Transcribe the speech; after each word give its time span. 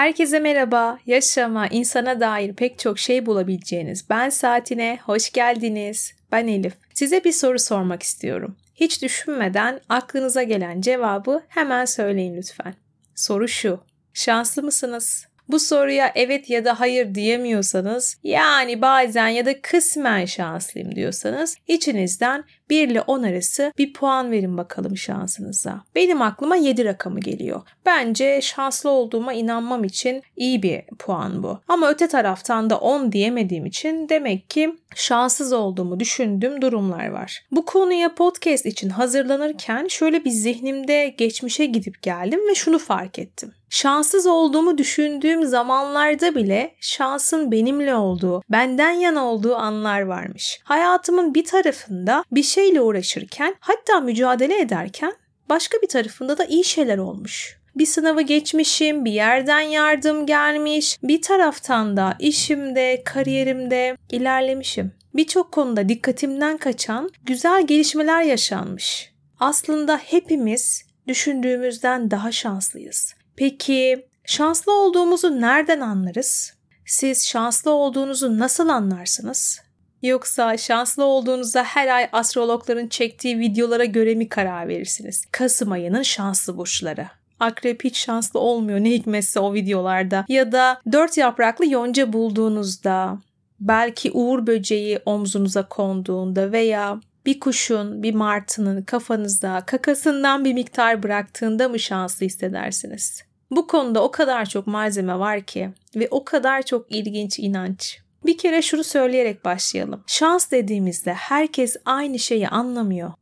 Herkese 0.00 0.38
merhaba. 0.38 0.98
Yaşama, 1.06 1.66
insana 1.66 2.20
dair 2.20 2.52
pek 2.52 2.78
çok 2.78 2.98
şey 2.98 3.26
bulabileceğiniz 3.26 4.10
Ben 4.10 4.28
Saatine 4.28 4.98
hoş 5.04 5.32
geldiniz. 5.32 6.12
Ben 6.32 6.46
Elif. 6.46 6.72
Size 6.94 7.24
bir 7.24 7.32
soru 7.32 7.58
sormak 7.58 8.02
istiyorum. 8.02 8.56
Hiç 8.74 9.02
düşünmeden 9.02 9.80
aklınıza 9.88 10.42
gelen 10.42 10.80
cevabı 10.80 11.42
hemen 11.48 11.84
söyleyin 11.84 12.36
lütfen. 12.36 12.74
Soru 13.14 13.48
şu. 13.48 13.80
Şanslı 14.14 14.62
mısınız? 14.62 15.26
Bu 15.48 15.60
soruya 15.60 16.12
evet 16.14 16.50
ya 16.50 16.64
da 16.64 16.80
hayır 16.80 17.14
diyemiyorsanız 17.14 18.18
yani 18.22 18.82
bazen 18.82 19.28
ya 19.28 19.46
da 19.46 19.60
kısmen 19.60 20.24
şanslıyım 20.24 20.94
diyorsanız 20.94 21.56
içinizden 21.66 22.44
1 22.70 22.88
ile 22.88 23.00
10 23.00 23.22
arası 23.22 23.72
bir 23.78 23.92
puan 23.92 24.30
verin 24.30 24.58
bakalım 24.58 24.96
şansınıza. 24.96 25.84
Benim 25.94 26.22
aklıma 26.22 26.56
7 26.56 26.84
rakamı 26.84 27.20
geliyor. 27.20 27.62
Bence 27.86 28.40
şanslı 28.42 28.90
olduğuma 28.90 29.32
inanmam 29.32 29.84
için 29.84 30.22
iyi 30.36 30.62
bir 30.62 30.82
puan 30.98 31.42
bu. 31.42 31.58
Ama 31.68 31.90
öte 31.90 32.08
taraftan 32.08 32.70
da 32.70 32.78
10 32.78 33.12
diyemediğim 33.12 33.66
için 33.66 34.08
demek 34.08 34.50
ki 34.50 34.74
şanssız 34.94 35.52
olduğumu 35.52 36.00
düşündüğüm 36.00 36.62
durumlar 36.62 37.08
var. 37.08 37.42
Bu 37.50 37.64
konuya 37.64 38.14
podcast 38.14 38.66
için 38.66 38.88
hazırlanırken 38.88 39.86
şöyle 39.86 40.24
bir 40.24 40.30
zihnimde 40.30 41.14
geçmişe 41.18 41.66
gidip 41.66 42.02
geldim 42.02 42.40
ve 42.50 42.54
şunu 42.54 42.78
fark 42.78 43.18
ettim. 43.18 43.52
Şanssız 43.70 44.26
olduğumu 44.26 44.78
düşündüğüm 44.78 45.46
zamanlarda 45.46 46.34
bile 46.34 46.74
şansın 46.80 47.52
benimle 47.52 47.94
olduğu, 47.94 48.42
benden 48.50 48.90
yana 48.90 49.24
olduğu 49.24 49.56
anlar 49.56 50.00
varmış. 50.00 50.60
Hayatımın 50.64 51.34
bir 51.34 51.44
tarafında 51.44 52.24
bir 52.32 52.42
şeyle 52.60 52.80
uğraşırken, 52.80 53.54
hatta 53.60 54.00
mücadele 54.00 54.60
ederken 54.60 55.12
başka 55.48 55.78
bir 55.82 55.88
tarafında 55.88 56.38
da 56.38 56.44
iyi 56.44 56.64
şeyler 56.64 56.98
olmuş. 56.98 57.60
Bir 57.76 57.86
sınavı 57.86 58.22
geçmişim, 58.22 59.04
bir 59.04 59.12
yerden 59.12 59.60
yardım 59.60 60.26
gelmiş, 60.26 60.98
bir 61.02 61.22
taraftan 61.22 61.96
da 61.96 62.16
işimde, 62.18 63.02
kariyerimde 63.04 63.96
ilerlemişim. 64.10 64.92
Birçok 65.14 65.52
konuda 65.52 65.88
dikkatimden 65.88 66.56
kaçan 66.56 67.10
güzel 67.22 67.66
gelişmeler 67.66 68.22
yaşanmış. 68.22 69.12
Aslında 69.38 69.96
hepimiz 69.96 70.84
düşündüğümüzden 71.08 72.10
daha 72.10 72.32
şanslıyız. 72.32 73.14
Peki 73.36 74.06
şanslı 74.24 74.72
olduğumuzu 74.72 75.40
nereden 75.40 75.80
anlarız? 75.80 76.54
Siz 76.86 77.26
şanslı 77.26 77.70
olduğunuzu 77.70 78.38
nasıl 78.38 78.68
anlarsınız? 78.68 79.60
Yoksa 80.02 80.56
şanslı 80.56 81.04
olduğunuzda 81.04 81.64
her 81.64 81.88
ay 81.88 82.08
astrologların 82.12 82.88
çektiği 82.88 83.38
videolara 83.38 83.84
göre 83.84 84.14
mi 84.14 84.28
karar 84.28 84.68
verirsiniz? 84.68 85.24
Kasım 85.32 85.72
ayının 85.72 86.02
şanslı 86.02 86.56
burçları. 86.56 87.06
Akrep 87.40 87.84
hiç 87.84 87.96
şanslı 87.96 88.40
olmuyor 88.40 88.78
ne 88.80 88.90
hikmetse 88.90 89.40
o 89.40 89.54
videolarda. 89.54 90.24
Ya 90.28 90.52
da 90.52 90.80
dört 90.92 91.16
yapraklı 91.16 91.66
yonca 91.66 92.12
bulduğunuzda, 92.12 93.18
belki 93.60 94.10
uğur 94.12 94.46
böceği 94.46 94.98
omzunuza 95.06 95.68
konduğunda 95.68 96.52
veya 96.52 97.00
bir 97.26 97.40
kuşun, 97.40 98.02
bir 98.02 98.14
martının 98.14 98.82
kafanızda 98.82 99.62
kakasından 99.66 100.44
bir 100.44 100.54
miktar 100.54 101.02
bıraktığında 101.02 101.68
mı 101.68 101.78
şanslı 101.78 102.26
hissedersiniz? 102.26 103.22
Bu 103.50 103.66
konuda 103.66 104.02
o 104.02 104.10
kadar 104.10 104.46
çok 104.46 104.66
malzeme 104.66 105.18
var 105.18 105.40
ki 105.40 105.70
ve 105.96 106.08
o 106.10 106.24
kadar 106.24 106.62
çok 106.62 106.92
ilginç 106.92 107.38
inanç. 107.38 107.98
Bir 108.26 108.38
kere 108.38 108.62
şunu 108.62 108.84
söyleyerek 108.84 109.44
başlayalım. 109.44 110.04
Şans 110.06 110.50
dediğimizde 110.50 111.12
herkes 111.12 111.76
aynı 111.84 112.18
şeyi 112.18 112.48
anlamıyor. 112.48 113.12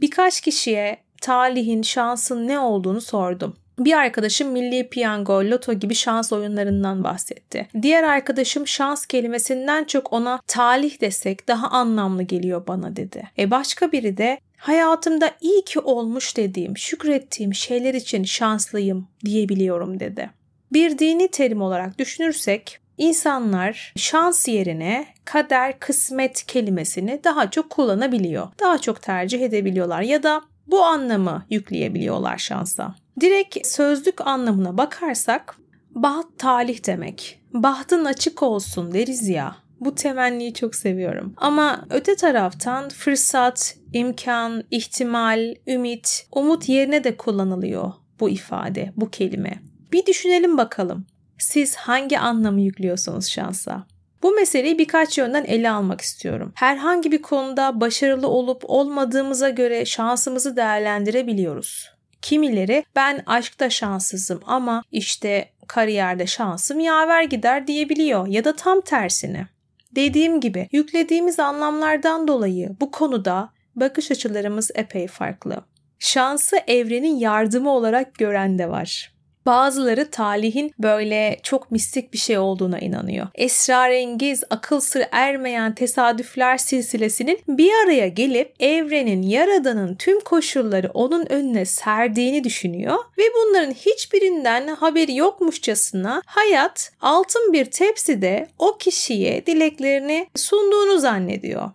Birkaç 0.00 0.40
kişiye 0.40 0.98
talihin, 1.20 1.82
şansın 1.82 2.48
ne 2.48 2.58
olduğunu 2.58 3.00
sordum. 3.00 3.56
Bir 3.78 3.92
arkadaşım 3.92 4.48
milli 4.48 4.88
piyango, 4.88 5.44
loto 5.44 5.72
gibi 5.72 5.94
şans 5.94 6.32
oyunlarından 6.32 7.04
bahsetti. 7.04 7.68
Diğer 7.82 8.02
arkadaşım 8.02 8.66
şans 8.66 9.06
kelimesinden 9.06 9.84
çok 9.84 10.12
ona 10.12 10.40
talih 10.46 11.00
desek 11.00 11.48
daha 11.48 11.68
anlamlı 11.68 12.22
geliyor 12.22 12.66
bana 12.66 12.96
dedi. 12.96 13.22
E 13.38 13.50
başka 13.50 13.92
biri 13.92 14.16
de 14.16 14.40
hayatımda 14.56 15.30
iyi 15.40 15.64
ki 15.64 15.80
olmuş 15.80 16.36
dediğim, 16.36 16.76
şükrettiğim 16.76 17.54
şeyler 17.54 17.94
için 17.94 18.24
şanslıyım 18.24 19.08
diyebiliyorum 19.24 20.00
dedi. 20.00 20.30
Bir 20.72 20.98
dini 20.98 21.28
terim 21.28 21.62
olarak 21.62 21.98
düşünürsek 21.98 22.80
İnsanlar 22.98 23.92
şans 23.96 24.48
yerine 24.48 25.06
kader, 25.24 25.78
kısmet 25.78 26.46
kelimesini 26.46 27.20
daha 27.24 27.50
çok 27.50 27.70
kullanabiliyor. 27.70 28.48
Daha 28.60 28.78
çok 28.78 29.02
tercih 29.02 29.40
edebiliyorlar 29.40 30.02
ya 30.02 30.22
da 30.22 30.42
bu 30.66 30.84
anlamı 30.84 31.46
yükleyebiliyorlar 31.50 32.38
şansa. 32.38 32.94
Direkt 33.20 33.66
sözlük 33.66 34.26
anlamına 34.26 34.78
bakarsak 34.78 35.56
baht 35.90 36.26
talih 36.38 36.86
demek. 36.86 37.40
Bahtın 37.52 38.04
açık 38.04 38.42
olsun 38.42 38.92
deriz 38.92 39.28
ya. 39.28 39.56
Bu 39.80 39.94
temenniyi 39.94 40.54
çok 40.54 40.74
seviyorum. 40.74 41.34
Ama 41.36 41.84
öte 41.90 42.16
taraftan 42.16 42.88
fırsat, 42.88 43.76
imkan, 43.92 44.64
ihtimal, 44.70 45.54
ümit, 45.66 46.26
umut 46.32 46.68
yerine 46.68 47.04
de 47.04 47.16
kullanılıyor 47.16 47.92
bu 48.20 48.30
ifade, 48.30 48.92
bu 48.96 49.10
kelime. 49.10 49.62
Bir 49.92 50.06
düşünelim 50.06 50.58
bakalım. 50.58 51.06
Siz 51.38 51.76
hangi 51.76 52.18
anlamı 52.18 52.60
yüklüyorsunuz 52.60 53.28
şansa? 53.28 53.86
Bu 54.22 54.32
meseleyi 54.32 54.78
birkaç 54.78 55.18
yönden 55.18 55.44
ele 55.44 55.70
almak 55.70 56.00
istiyorum. 56.00 56.52
Herhangi 56.54 57.12
bir 57.12 57.22
konuda 57.22 57.80
başarılı 57.80 58.28
olup 58.28 58.62
olmadığımıza 58.64 59.48
göre 59.48 59.84
şansımızı 59.84 60.56
değerlendirebiliyoruz. 60.56 61.90
Kimileri 62.22 62.84
ben 62.96 63.22
aşkta 63.26 63.70
şanssızım 63.70 64.40
ama 64.46 64.82
işte 64.92 65.48
kariyerde 65.66 66.26
şansım 66.26 66.80
yaver 66.80 67.22
gider 67.22 67.66
diyebiliyor 67.66 68.26
ya 68.26 68.44
da 68.44 68.56
tam 68.56 68.80
tersini. 68.80 69.46
Dediğim 69.94 70.40
gibi 70.40 70.68
yüklediğimiz 70.72 71.40
anlamlardan 71.40 72.28
dolayı 72.28 72.76
bu 72.80 72.90
konuda 72.90 73.50
bakış 73.76 74.10
açılarımız 74.10 74.70
epey 74.74 75.06
farklı. 75.06 75.56
Şansı 75.98 76.56
evrenin 76.66 77.16
yardımı 77.16 77.70
olarak 77.70 78.14
gören 78.14 78.58
de 78.58 78.70
var. 78.70 79.12
Bazıları 79.46 80.10
talihin 80.10 80.72
böyle 80.78 81.38
çok 81.42 81.70
mistik 81.70 82.12
bir 82.12 82.18
şey 82.18 82.38
olduğuna 82.38 82.78
inanıyor. 82.78 83.26
Esrarengiz, 83.34 84.44
akıl 84.50 84.80
sır 84.80 85.02
ermeyen 85.12 85.74
tesadüfler 85.74 86.58
silsilesinin 86.58 87.40
bir 87.48 87.70
araya 87.84 88.08
gelip 88.08 88.54
evrenin 88.60 89.22
yaradanın 89.22 89.94
tüm 89.94 90.20
koşulları 90.20 90.90
onun 90.94 91.32
önüne 91.32 91.64
serdiğini 91.64 92.44
düşünüyor 92.44 92.98
ve 93.18 93.22
bunların 93.36 93.72
hiçbirinden 93.72 94.68
haberi 94.68 95.16
yokmuşçasına 95.16 96.22
hayat 96.26 96.92
altın 97.00 97.52
bir 97.52 97.64
tepside 97.64 98.48
o 98.58 98.78
kişiye 98.78 99.46
dileklerini 99.46 100.26
sunduğunu 100.36 100.98
zannediyor. 100.98 101.70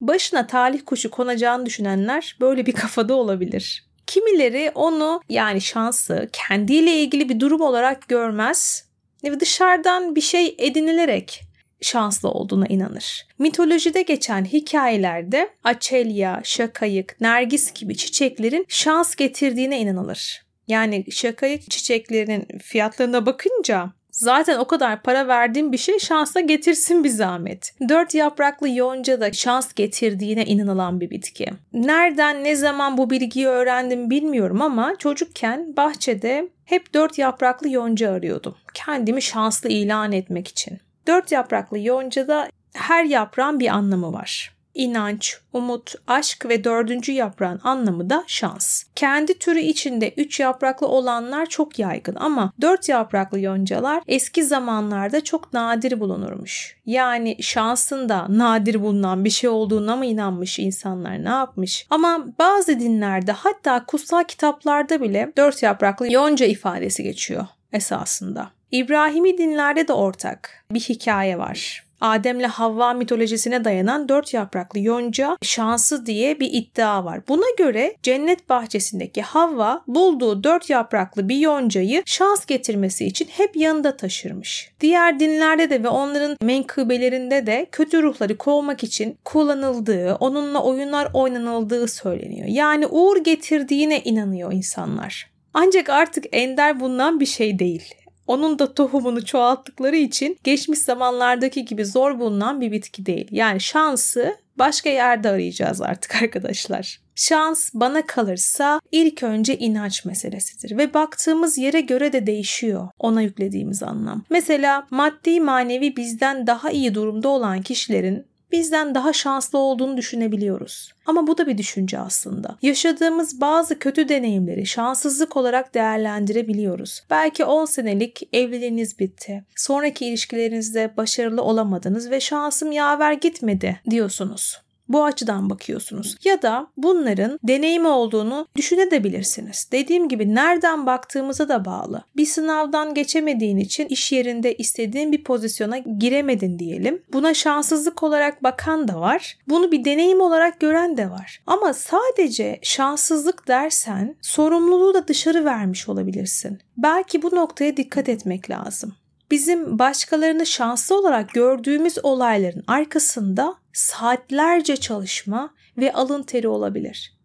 Başına 0.00 0.46
talih 0.46 0.80
kuşu 0.86 1.10
konacağını 1.10 1.66
düşünenler 1.66 2.36
böyle 2.40 2.66
bir 2.66 2.72
kafada 2.72 3.14
olabilir. 3.14 3.93
Kimileri 4.06 4.72
onu 4.74 5.20
yani 5.28 5.60
şansı 5.60 6.28
kendiyle 6.32 7.00
ilgili 7.00 7.28
bir 7.28 7.40
durum 7.40 7.60
olarak 7.60 8.08
görmez 8.08 8.88
ve 9.24 9.40
dışarıdan 9.40 10.16
bir 10.16 10.20
şey 10.20 10.54
edinilerek 10.58 11.42
şanslı 11.80 12.28
olduğuna 12.28 12.66
inanır. 12.66 13.26
Mitolojide 13.38 14.02
geçen 14.02 14.44
hikayelerde 14.44 15.50
Açelya, 15.64 16.40
Şakayık, 16.44 17.20
Nergis 17.20 17.72
gibi 17.72 17.96
çiçeklerin 17.96 18.66
şans 18.68 19.14
getirdiğine 19.14 19.80
inanılır. 19.80 20.44
Yani 20.68 21.12
şakayık 21.12 21.70
çiçeklerinin 21.70 22.58
fiyatlarına 22.58 23.26
bakınca 23.26 23.92
Zaten 24.14 24.58
o 24.58 24.64
kadar 24.64 25.02
para 25.02 25.28
verdiğim 25.28 25.72
bir 25.72 25.78
şey 25.78 25.98
şansla 25.98 26.40
getirsin 26.40 27.04
bir 27.04 27.08
zahmet. 27.08 27.74
Dört 27.88 28.14
yapraklı 28.14 28.68
yonca 28.68 29.20
da 29.20 29.32
şans 29.32 29.72
getirdiğine 29.72 30.44
inanılan 30.44 31.00
bir 31.00 31.10
bitki. 31.10 31.46
Nereden 31.72 32.44
ne 32.44 32.56
zaman 32.56 32.98
bu 32.98 33.10
bilgiyi 33.10 33.46
öğrendim 33.46 34.10
bilmiyorum 34.10 34.62
ama 34.62 34.96
çocukken 34.98 35.76
bahçede 35.76 36.48
hep 36.64 36.94
dört 36.94 37.18
yapraklı 37.18 37.68
yonca 37.68 38.12
arıyordum. 38.12 38.54
Kendimi 38.74 39.22
şanslı 39.22 39.68
ilan 39.68 40.12
etmek 40.12 40.48
için. 40.48 40.78
Dört 41.06 41.32
yapraklı 41.32 41.78
yoncada 41.78 42.48
her 42.74 43.04
yaprağın 43.04 43.60
bir 43.60 43.68
anlamı 43.68 44.12
var 44.12 44.53
inanç, 44.74 45.38
umut, 45.52 45.94
aşk 46.06 46.46
ve 46.48 46.64
dördüncü 46.64 47.12
yaprağın 47.12 47.60
anlamı 47.64 48.10
da 48.10 48.24
şans. 48.26 48.84
Kendi 48.94 49.38
türü 49.38 49.60
içinde 49.60 50.14
üç 50.16 50.40
yapraklı 50.40 50.86
olanlar 50.86 51.46
çok 51.46 51.78
yaygın 51.78 52.14
ama 52.14 52.52
dört 52.60 52.88
yapraklı 52.88 53.40
yoncalar 53.40 54.02
eski 54.06 54.44
zamanlarda 54.44 55.24
çok 55.24 55.52
nadir 55.52 56.00
bulunurmuş. 56.00 56.76
Yani 56.86 57.36
şansın 57.40 58.08
da 58.08 58.26
nadir 58.28 58.82
bulunan 58.82 59.24
bir 59.24 59.30
şey 59.30 59.50
olduğuna 59.50 59.96
mı 59.96 60.06
inanmış 60.06 60.58
insanlar 60.58 61.24
ne 61.24 61.28
yapmış? 61.28 61.86
Ama 61.90 62.26
bazı 62.38 62.80
dinlerde 62.80 63.32
hatta 63.32 63.84
kutsal 63.86 64.24
kitaplarda 64.24 65.00
bile 65.00 65.32
dört 65.36 65.62
yapraklı 65.62 66.12
yonca 66.12 66.46
ifadesi 66.46 67.02
geçiyor 67.02 67.46
esasında. 67.72 68.50
İbrahimi 68.70 69.38
dinlerde 69.38 69.88
de 69.88 69.92
ortak 69.92 70.64
bir 70.70 70.80
hikaye 70.80 71.38
var. 71.38 71.83
Adem'le 72.04 72.44
Havva 72.48 72.92
mitolojisine 72.92 73.64
dayanan 73.64 74.08
dört 74.08 74.34
yapraklı 74.34 74.80
yonca 74.80 75.36
şansı 75.42 76.06
diye 76.06 76.40
bir 76.40 76.48
iddia 76.52 77.04
var. 77.04 77.20
Buna 77.28 77.46
göre 77.58 77.96
cennet 78.02 78.48
bahçesindeki 78.48 79.22
Havva 79.22 79.82
bulduğu 79.86 80.44
dört 80.44 80.70
yapraklı 80.70 81.28
bir 81.28 81.36
yoncayı 81.36 82.02
şans 82.06 82.46
getirmesi 82.46 83.06
için 83.06 83.28
hep 83.30 83.56
yanında 83.56 83.96
taşırmış. 83.96 84.70
Diğer 84.80 85.20
dinlerde 85.20 85.70
de 85.70 85.82
ve 85.82 85.88
onların 85.88 86.36
menkıbelerinde 86.42 87.46
de 87.46 87.66
kötü 87.72 88.02
ruhları 88.02 88.38
kovmak 88.38 88.84
için 88.84 89.18
kullanıldığı, 89.24 90.14
onunla 90.14 90.62
oyunlar 90.62 91.08
oynanıldığı 91.14 91.88
söyleniyor. 91.88 92.48
Yani 92.48 92.86
uğur 92.86 93.16
getirdiğine 93.24 94.00
inanıyor 94.00 94.52
insanlar. 94.52 95.30
Ancak 95.54 95.90
artık 95.90 96.24
ender 96.32 96.80
bundan 96.80 97.20
bir 97.20 97.26
şey 97.26 97.58
değil. 97.58 97.94
Onun 98.26 98.58
da 98.58 98.74
tohumunu 98.74 99.24
çoğalttıkları 99.24 99.96
için 99.96 100.38
geçmiş 100.44 100.78
zamanlardaki 100.78 101.64
gibi 101.64 101.84
zor 101.84 102.18
bulunan 102.18 102.60
bir 102.60 102.72
bitki 102.72 103.06
değil. 103.06 103.28
Yani 103.30 103.60
şansı 103.60 104.36
başka 104.58 104.90
yerde 104.90 105.28
arayacağız 105.28 105.80
artık 105.80 106.14
arkadaşlar. 106.22 107.00
Şans 107.16 107.70
bana 107.74 108.06
kalırsa 108.06 108.80
ilk 108.92 109.22
önce 109.22 109.58
inanç 109.58 110.04
meselesidir 110.04 110.78
ve 110.78 110.94
baktığımız 110.94 111.58
yere 111.58 111.80
göre 111.80 112.12
de 112.12 112.26
değişiyor 112.26 112.88
ona 112.98 113.22
yüklediğimiz 113.22 113.82
anlam. 113.82 114.24
Mesela 114.30 114.86
maddi 114.90 115.40
manevi 115.40 115.96
bizden 115.96 116.46
daha 116.46 116.70
iyi 116.70 116.94
durumda 116.94 117.28
olan 117.28 117.62
kişilerin 117.62 118.26
bizden 118.54 118.94
daha 118.94 119.12
şanslı 119.12 119.58
olduğunu 119.58 119.96
düşünebiliyoruz. 119.96 120.92
Ama 121.06 121.26
bu 121.26 121.38
da 121.38 121.46
bir 121.46 121.58
düşünce 121.58 121.98
aslında. 121.98 122.56
Yaşadığımız 122.62 123.40
bazı 123.40 123.78
kötü 123.78 124.08
deneyimleri 124.08 124.66
şanssızlık 124.66 125.36
olarak 125.36 125.74
değerlendirebiliyoruz. 125.74 127.02
Belki 127.10 127.44
10 127.44 127.64
senelik 127.64 128.28
evliliğiniz 128.32 128.98
bitti. 128.98 129.44
Sonraki 129.56 130.06
ilişkilerinizde 130.06 130.96
başarılı 130.96 131.42
olamadınız 131.42 132.10
ve 132.10 132.20
şansım 132.20 132.72
yaver 132.72 133.12
gitmedi 133.12 133.80
diyorsunuz. 133.90 134.63
Bu 134.88 135.04
açıdan 135.04 135.50
bakıyorsunuz. 135.50 136.16
Ya 136.24 136.42
da 136.42 136.66
bunların 136.76 137.38
deneyim 137.42 137.86
olduğunu 137.86 138.46
düşünebilirsiniz. 138.56 139.68
Dediğim 139.72 140.08
gibi 140.08 140.34
nereden 140.34 140.86
baktığımıza 140.86 141.48
da 141.48 141.64
bağlı. 141.64 142.04
Bir 142.16 142.26
sınavdan 142.26 142.94
geçemediğin 142.94 143.56
için 143.56 143.86
iş 143.86 144.12
yerinde 144.12 144.54
istediğin 144.54 145.12
bir 145.12 145.24
pozisyona 145.24 145.78
giremedin 145.78 146.58
diyelim. 146.58 147.02
Buna 147.12 147.34
şanssızlık 147.34 148.02
olarak 148.02 148.42
bakan 148.42 148.88
da 148.88 149.00
var. 149.00 149.38
Bunu 149.48 149.72
bir 149.72 149.84
deneyim 149.84 150.20
olarak 150.20 150.60
gören 150.60 150.96
de 150.96 151.10
var. 151.10 151.42
Ama 151.46 151.74
sadece 151.74 152.58
şanssızlık 152.62 153.48
dersen 153.48 154.16
sorumluluğu 154.22 154.94
da 154.94 155.08
dışarı 155.08 155.44
vermiş 155.44 155.88
olabilirsin. 155.88 156.58
Belki 156.76 157.22
bu 157.22 157.36
noktaya 157.36 157.76
dikkat 157.76 158.08
etmek 158.08 158.50
lazım 158.50 158.94
bizim 159.34 159.78
başkalarını 159.78 160.46
şanslı 160.46 160.98
olarak 160.98 161.30
gördüğümüz 161.30 162.04
olayların 162.04 162.64
arkasında 162.66 163.54
saatlerce 163.72 164.76
çalışma 164.76 165.54
ve 165.78 165.92
alın 165.92 166.22
teri 166.22 166.48
olabilir. 166.48 167.16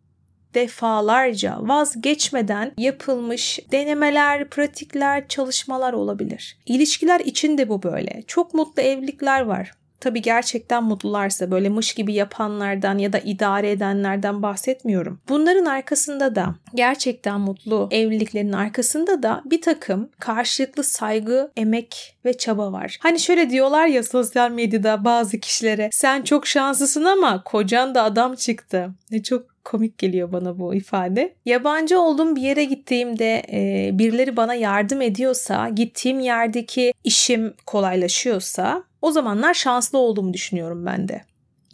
Defalarca 0.53 1.57
vazgeçmeden 1.59 2.71
yapılmış 2.77 3.59
denemeler, 3.71 4.49
pratikler, 4.49 5.27
çalışmalar 5.27 5.93
olabilir. 5.93 6.57
İlişkiler 6.65 7.19
için 7.19 7.57
de 7.57 7.69
bu 7.69 7.83
böyle. 7.83 8.23
Çok 8.27 8.53
mutlu 8.53 8.81
evlilikler 8.81 9.41
var. 9.41 9.71
Tabii 9.99 10.21
gerçekten 10.21 10.83
mutlularsa 10.83 11.51
böyle 11.51 11.69
mış 11.69 11.93
gibi 11.93 12.13
yapanlardan 12.13 12.97
ya 12.97 13.13
da 13.13 13.19
idare 13.19 13.71
edenlerden 13.71 14.41
bahsetmiyorum. 14.41 15.19
Bunların 15.29 15.65
arkasında 15.65 16.35
da 16.35 16.55
gerçekten 16.75 17.39
mutlu 17.39 17.87
evliliklerin 17.91 18.53
arkasında 18.53 19.23
da 19.23 19.41
bir 19.45 19.61
takım 19.61 20.09
karşılıklı 20.19 20.83
saygı, 20.83 21.51
emek 21.57 22.15
ve 22.25 22.37
çaba 22.37 22.71
var. 22.71 22.97
Hani 23.01 23.19
şöyle 23.19 23.49
diyorlar 23.49 23.87
ya 23.87 24.03
sosyal 24.03 24.51
medyada 24.51 25.05
bazı 25.05 25.39
kişilere 25.39 25.89
sen 25.91 26.21
çok 26.21 26.47
şanslısın 26.47 27.03
ama 27.03 27.43
kocan 27.43 27.95
da 27.95 28.03
adam 28.03 28.35
çıktı. 28.35 28.89
Ne 29.11 29.23
çok 29.23 29.59
komik 29.63 29.97
geliyor 29.97 30.31
bana 30.31 30.59
bu 30.59 30.75
ifade. 30.75 31.33
Yabancı 31.45 31.99
olduğum 31.99 32.35
bir 32.35 32.41
yere 32.41 32.63
gittiğimde 32.63 33.43
e, 33.53 33.89
birileri 33.93 34.37
bana 34.37 34.53
yardım 34.53 35.01
ediyorsa, 35.01 35.69
gittiğim 35.69 36.19
yerdeki 36.19 36.93
işim 37.03 37.53
kolaylaşıyorsa 37.65 38.83
o 39.01 39.11
zamanlar 39.11 39.53
şanslı 39.53 39.97
olduğumu 39.97 40.33
düşünüyorum 40.33 40.85
ben 40.85 41.07
de. 41.07 41.21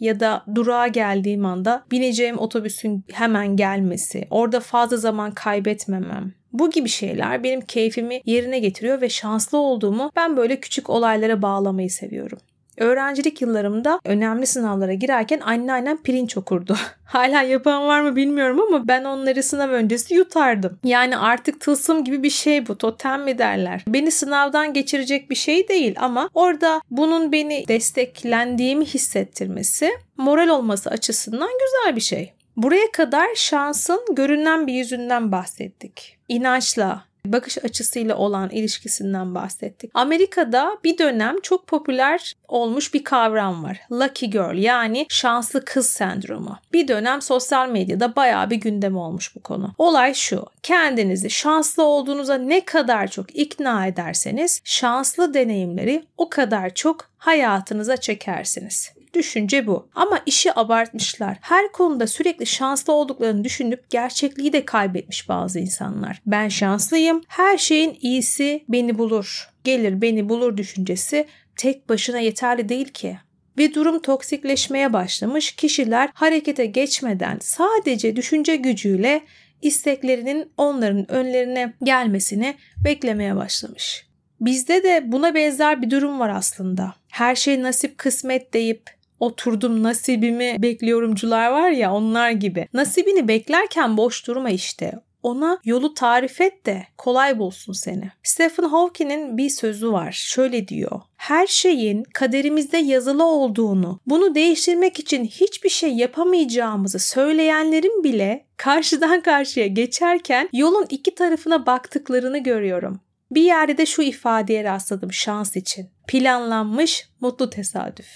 Ya 0.00 0.20
da 0.20 0.44
durağa 0.54 0.88
geldiğim 0.88 1.46
anda 1.46 1.84
bineceğim 1.90 2.38
otobüsün 2.38 3.04
hemen 3.12 3.56
gelmesi, 3.56 4.26
orada 4.30 4.60
fazla 4.60 4.96
zaman 4.96 5.30
kaybetmemem. 5.30 6.32
Bu 6.52 6.70
gibi 6.70 6.88
şeyler 6.88 7.42
benim 7.42 7.60
keyfimi 7.60 8.20
yerine 8.24 8.58
getiriyor 8.58 9.00
ve 9.00 9.08
şanslı 9.08 9.58
olduğumu 9.58 10.10
ben 10.16 10.36
böyle 10.36 10.60
küçük 10.60 10.90
olaylara 10.90 11.42
bağlamayı 11.42 11.90
seviyorum. 11.90 12.38
Öğrencilik 12.78 13.42
yıllarımda 13.42 14.00
önemli 14.04 14.46
sınavlara 14.46 14.94
girerken 14.94 15.40
anneannem 15.40 16.02
pirinç 16.02 16.36
okurdu. 16.36 16.76
Hala 17.04 17.42
yapan 17.42 17.86
var 17.86 18.00
mı 18.00 18.16
bilmiyorum 18.16 18.60
ama 18.60 18.88
ben 18.88 19.04
onları 19.04 19.42
sınav 19.42 19.70
öncesi 19.70 20.14
yutardım. 20.14 20.78
Yani 20.84 21.16
artık 21.16 21.60
tılsım 21.60 22.04
gibi 22.04 22.22
bir 22.22 22.30
şey 22.30 22.68
bu. 22.68 22.78
Totem 22.78 23.22
mi 23.22 23.38
derler. 23.38 23.84
Beni 23.88 24.10
sınavdan 24.10 24.72
geçirecek 24.72 25.30
bir 25.30 25.34
şey 25.34 25.68
değil 25.68 25.94
ama 25.98 26.30
orada 26.34 26.80
bunun 26.90 27.32
beni 27.32 27.68
desteklendiğimi 27.68 28.84
hissettirmesi, 28.84 29.90
moral 30.16 30.48
olması 30.48 30.90
açısından 30.90 31.50
güzel 31.50 31.96
bir 31.96 32.00
şey. 32.00 32.32
Buraya 32.56 32.92
kadar 32.92 33.28
şansın 33.34 34.00
görünen 34.12 34.66
bir 34.66 34.72
yüzünden 34.72 35.32
bahsettik. 35.32 36.18
İnançla, 36.28 37.04
bakış 37.32 37.64
açısıyla 37.64 38.16
olan 38.16 38.50
ilişkisinden 38.50 39.34
bahsettik. 39.34 39.90
Amerika'da 39.94 40.78
bir 40.84 40.98
dönem 40.98 41.36
çok 41.42 41.66
popüler 41.66 42.34
olmuş 42.48 42.94
bir 42.94 43.04
kavram 43.04 43.64
var. 43.64 43.80
Lucky 43.92 44.30
Girl 44.30 44.58
yani 44.58 45.06
şanslı 45.08 45.64
kız 45.64 45.86
sendromu. 45.86 46.58
Bir 46.72 46.88
dönem 46.88 47.22
sosyal 47.22 47.68
medyada 47.68 48.16
bayağı 48.16 48.50
bir 48.50 48.56
gündem 48.56 48.96
olmuş 48.96 49.36
bu 49.36 49.40
konu. 49.40 49.74
Olay 49.78 50.14
şu. 50.14 50.46
Kendinizi 50.62 51.30
şanslı 51.30 51.82
olduğunuza 51.82 52.34
ne 52.34 52.64
kadar 52.64 53.08
çok 53.08 53.36
ikna 53.36 53.86
ederseniz 53.86 54.60
şanslı 54.64 55.34
deneyimleri 55.34 56.04
o 56.16 56.28
kadar 56.28 56.74
çok 56.74 57.08
hayatınıza 57.18 57.96
çekersiniz. 57.96 58.95
Düşünce 59.16 59.66
bu. 59.66 59.88
Ama 59.94 60.20
işi 60.26 60.58
abartmışlar. 60.58 61.38
Her 61.40 61.72
konuda 61.72 62.06
sürekli 62.06 62.46
şanslı 62.46 62.92
olduklarını 62.92 63.44
düşünüp 63.44 63.90
gerçekliği 63.90 64.52
de 64.52 64.64
kaybetmiş 64.64 65.28
bazı 65.28 65.58
insanlar. 65.58 66.22
Ben 66.26 66.48
şanslıyım. 66.48 67.22
Her 67.28 67.58
şeyin 67.58 67.98
iyisi 68.00 68.64
beni 68.68 68.98
bulur. 68.98 69.50
Gelir 69.64 70.02
beni 70.02 70.28
bulur 70.28 70.56
düşüncesi 70.56 71.26
tek 71.56 71.88
başına 71.88 72.18
yeterli 72.18 72.68
değil 72.68 72.88
ki. 72.88 73.18
Ve 73.58 73.74
durum 73.74 74.02
toksikleşmeye 74.02 74.92
başlamış. 74.92 75.52
Kişiler 75.52 76.10
harekete 76.14 76.66
geçmeden 76.66 77.38
sadece 77.40 78.16
düşünce 78.16 78.56
gücüyle 78.56 79.22
isteklerinin 79.62 80.52
onların 80.56 81.10
önlerine 81.10 81.72
gelmesini 81.82 82.54
beklemeye 82.84 83.36
başlamış. 83.36 84.06
Bizde 84.40 84.82
de 84.82 85.12
buna 85.12 85.34
benzer 85.34 85.82
bir 85.82 85.90
durum 85.90 86.20
var 86.20 86.28
aslında. 86.28 86.94
Her 87.10 87.34
şey 87.34 87.62
nasip 87.62 87.98
kısmet 87.98 88.54
deyip 88.54 88.95
oturdum 89.20 89.82
nasibimi 89.82 90.56
bekliyorumcular 90.58 91.50
var 91.50 91.70
ya 91.70 91.94
onlar 91.94 92.30
gibi. 92.30 92.68
Nasibini 92.72 93.28
beklerken 93.28 93.96
boş 93.96 94.26
durma 94.26 94.50
işte. 94.50 94.92
Ona 95.22 95.58
yolu 95.64 95.94
tarif 95.94 96.40
et 96.40 96.66
de 96.66 96.86
kolay 96.98 97.38
bulsun 97.38 97.72
seni. 97.72 98.10
Stephen 98.22 98.64
Hawking'in 98.64 99.36
bir 99.36 99.50
sözü 99.50 99.92
var. 99.92 100.12
Şöyle 100.12 100.68
diyor. 100.68 101.00
Her 101.16 101.46
şeyin 101.46 102.04
kaderimizde 102.14 102.76
yazılı 102.76 103.24
olduğunu, 103.24 104.00
bunu 104.06 104.34
değiştirmek 104.34 104.98
için 104.98 105.24
hiçbir 105.24 105.68
şey 105.68 105.92
yapamayacağımızı 105.92 106.98
söyleyenlerin 106.98 108.04
bile 108.04 108.46
karşıdan 108.56 109.20
karşıya 109.20 109.66
geçerken 109.66 110.48
yolun 110.52 110.86
iki 110.90 111.14
tarafına 111.14 111.66
baktıklarını 111.66 112.38
görüyorum. 112.38 113.00
Bir 113.30 113.42
yerde 113.42 113.78
de 113.78 113.86
şu 113.86 114.02
ifadeye 114.02 114.64
rastladım 114.64 115.12
şans 115.12 115.56
için. 115.56 115.90
Planlanmış 116.08 117.08
mutlu 117.20 117.50
tesadüf. 117.50 118.08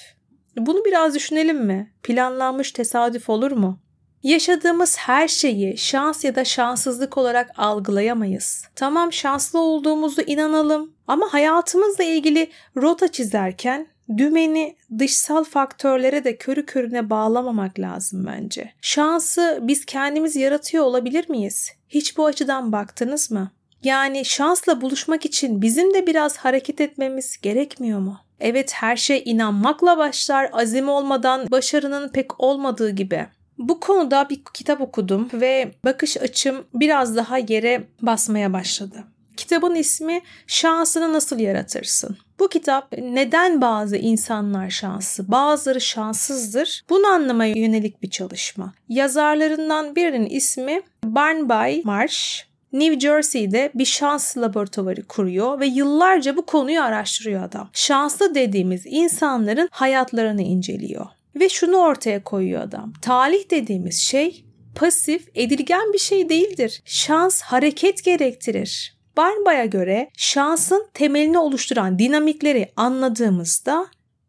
Bunu 0.57 0.85
biraz 0.85 1.15
düşünelim 1.15 1.65
mi? 1.67 1.93
Planlanmış 2.03 2.73
tesadüf 2.73 3.31
olur 3.31 3.53
mu? 3.53 3.79
Yaşadığımız 4.23 4.97
her 4.99 5.29
şeyi 5.29 5.79
şans 5.79 6.25
ya 6.25 6.35
da 6.35 6.45
şanssızlık 6.45 7.19
olarak 7.19 7.51
algılayamayız. 7.57 8.65
Tamam 8.77 9.13
şanslı 9.13 9.59
olduğumuzu 9.59 10.23
inanalım 10.23 10.93
ama 11.07 11.33
hayatımızla 11.33 12.05
ilgili 12.05 12.51
rota 12.77 13.09
çizerken 13.09 13.87
dümeni 14.19 14.77
dışsal 14.99 15.45
faktörlere 15.45 16.25
de 16.25 16.37
körü 16.37 16.67
körüne 16.67 17.11
bağlamamak 17.11 17.79
lazım 17.79 18.27
bence. 18.27 18.73
Şansı 18.81 19.59
biz 19.63 19.85
kendimiz 19.85 20.37
yaratıyor 20.37 20.85
olabilir 20.85 21.29
miyiz? 21.29 21.71
Hiç 21.89 22.17
bu 22.17 22.27
açıdan 22.27 22.73
baktınız 22.73 23.31
mı? 23.31 23.51
Yani 23.83 24.25
şansla 24.25 24.81
buluşmak 24.81 25.25
için 25.25 25.63
bizim 25.63 25.95
de 25.95 26.07
biraz 26.07 26.37
hareket 26.37 26.81
etmemiz 26.81 27.41
gerekmiyor 27.43 27.99
mu? 27.99 28.21
Evet 28.41 28.73
her 28.75 28.97
şey 28.97 29.23
inanmakla 29.25 29.99
başlar, 29.99 30.51
azim 30.53 30.89
olmadan 30.89 31.51
başarının 31.51 32.09
pek 32.09 32.41
olmadığı 32.41 32.91
gibi. 32.91 33.27
Bu 33.59 33.81
konuda 33.81 34.29
bir 34.31 34.41
kitap 34.55 34.81
okudum 34.81 35.29
ve 35.33 35.73
bakış 35.85 36.17
açım 36.17 36.65
biraz 36.75 37.17
daha 37.17 37.39
yere 37.39 37.85
basmaya 38.03 38.53
başladı. 38.53 39.05
Kitabın 39.37 39.75
ismi 39.75 40.21
Şansını 40.47 41.13
Nasıl 41.13 41.39
Yaratırsın? 41.39 42.17
Bu 42.41 42.49
kitap 42.49 42.93
neden 42.99 43.61
bazı 43.61 43.97
insanlar 43.97 44.71
şanslı, 44.71 45.29
bazıları 45.29 45.81
şanssızdır? 45.81 46.85
Bunu 46.91 47.07
anlamaya 47.07 47.55
yönelik 47.55 48.03
bir 48.03 48.11
çalışma. 48.11 48.73
Yazarlarından 48.89 49.97
birinin 49.97 50.27
ismi 50.27 50.83
Barnby 51.05 51.81
Marsh. 51.85 52.50
New 52.73 53.01
Jersey'de 53.01 53.71
bir 53.75 53.85
şans 53.85 54.39
laboratuvarı 54.39 55.03
kuruyor 55.03 55.61
ve 55.61 55.67
yıllarca 55.67 56.37
bu 56.37 56.47
konuyu 56.47 56.83
araştırıyor 56.83 57.43
adam. 57.45 57.71
Şanslı 57.73 58.35
dediğimiz 58.35 58.83
insanların 58.87 59.69
hayatlarını 59.73 60.43
inceliyor. 60.43 61.07
Ve 61.37 61.49
şunu 61.49 61.77
ortaya 61.77 62.25
koyuyor 62.25 62.63
adam. 62.63 62.93
Talih 63.03 63.51
dediğimiz 63.51 63.97
şey 63.97 64.45
pasif, 64.75 65.29
edilgen 65.35 65.93
bir 65.93 65.99
şey 65.99 66.29
değildir. 66.29 66.83
Şans 66.85 67.43
hareket 67.43 68.05
gerektirir. 68.05 69.01
Barnbay'a 69.17 69.65
göre 69.65 70.11
şansın 70.17 70.87
temelini 70.95 71.39
oluşturan 71.39 71.99
dinamikleri 71.99 72.73
anladığımızda 72.77 73.87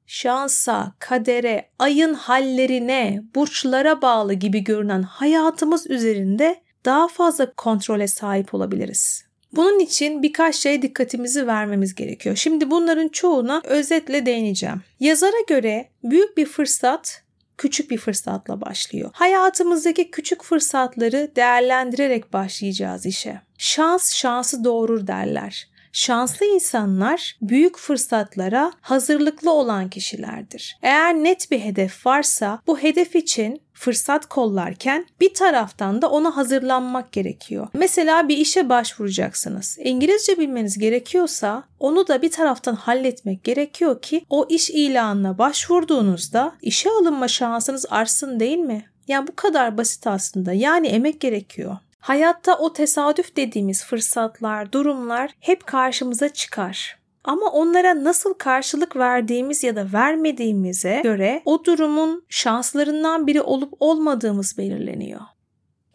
şansa, 0.07 0.93
kadere, 0.99 1.69
ayın 1.79 2.13
hallerine, 2.13 3.23
burçlara 3.35 4.01
bağlı 4.01 4.33
gibi 4.33 4.63
görünen 4.63 5.01
hayatımız 5.03 5.89
üzerinde 5.89 6.61
daha 6.85 7.07
fazla 7.07 7.53
kontrole 7.53 8.07
sahip 8.07 8.53
olabiliriz. 8.53 9.25
Bunun 9.53 9.79
için 9.79 10.23
birkaç 10.23 10.55
şey 10.55 10.81
dikkatimizi 10.81 11.47
vermemiz 11.47 11.95
gerekiyor. 11.95 12.35
Şimdi 12.35 12.71
bunların 12.71 13.07
çoğuna 13.07 13.61
özetle 13.65 14.25
değineceğim. 14.25 14.81
Yazara 14.99 15.41
göre 15.47 15.89
büyük 16.03 16.37
bir 16.37 16.45
fırsat 16.45 17.23
küçük 17.57 17.91
bir 17.91 17.97
fırsatla 17.97 18.61
başlıyor. 18.61 19.09
Hayatımızdaki 19.13 20.11
küçük 20.11 20.43
fırsatları 20.43 21.31
değerlendirerek 21.35 22.33
başlayacağız 22.33 23.05
işe. 23.05 23.41
Şans 23.57 24.13
şansı 24.15 24.63
doğurur 24.63 25.07
derler. 25.07 25.71
Şanslı 25.93 26.45
insanlar 26.45 27.37
büyük 27.41 27.77
fırsatlara 27.77 28.71
hazırlıklı 28.81 29.51
olan 29.51 29.89
kişilerdir. 29.89 30.77
Eğer 30.81 31.15
net 31.15 31.51
bir 31.51 31.59
hedef 31.59 32.05
varsa 32.05 32.61
bu 32.67 32.79
hedef 32.79 33.15
için 33.15 33.61
fırsat 33.81 34.25
kollarken 34.25 35.05
bir 35.19 35.33
taraftan 35.33 36.01
da 36.01 36.09
ona 36.09 36.37
hazırlanmak 36.37 37.11
gerekiyor. 37.11 37.67
Mesela 37.73 38.27
bir 38.27 38.37
işe 38.37 38.69
başvuracaksınız. 38.69 39.77
İngilizce 39.79 40.39
bilmeniz 40.39 40.77
gerekiyorsa 40.77 41.63
onu 41.79 42.07
da 42.07 42.21
bir 42.21 42.31
taraftan 42.31 42.75
halletmek 42.75 43.43
gerekiyor 43.43 44.01
ki 44.01 44.25
o 44.29 44.45
iş 44.49 44.69
ilanına 44.69 45.37
başvurduğunuzda 45.37 46.51
işe 46.61 46.89
alınma 46.89 47.27
şansınız 47.27 47.85
artsın 47.89 48.39
değil 48.39 48.57
mi? 48.57 48.85
Yani 49.07 49.27
bu 49.27 49.35
kadar 49.35 49.77
basit 49.77 50.07
aslında. 50.07 50.53
Yani 50.53 50.87
emek 50.87 51.21
gerekiyor. 51.21 51.77
Hayatta 51.99 52.57
o 52.57 52.73
tesadüf 52.73 53.35
dediğimiz 53.35 53.85
fırsatlar, 53.85 54.71
durumlar 54.71 55.31
hep 55.39 55.67
karşımıza 55.67 56.29
çıkar. 56.29 57.00
Ama 57.23 57.51
onlara 57.51 58.03
nasıl 58.03 58.33
karşılık 58.33 58.95
verdiğimiz 58.95 59.63
ya 59.63 59.75
da 59.75 59.87
vermediğimize 59.93 61.01
göre 61.03 61.41
o 61.45 61.65
durumun 61.65 62.25
şanslarından 62.29 63.27
biri 63.27 63.41
olup 63.41 63.73
olmadığımız 63.79 64.57
belirleniyor. 64.57 65.21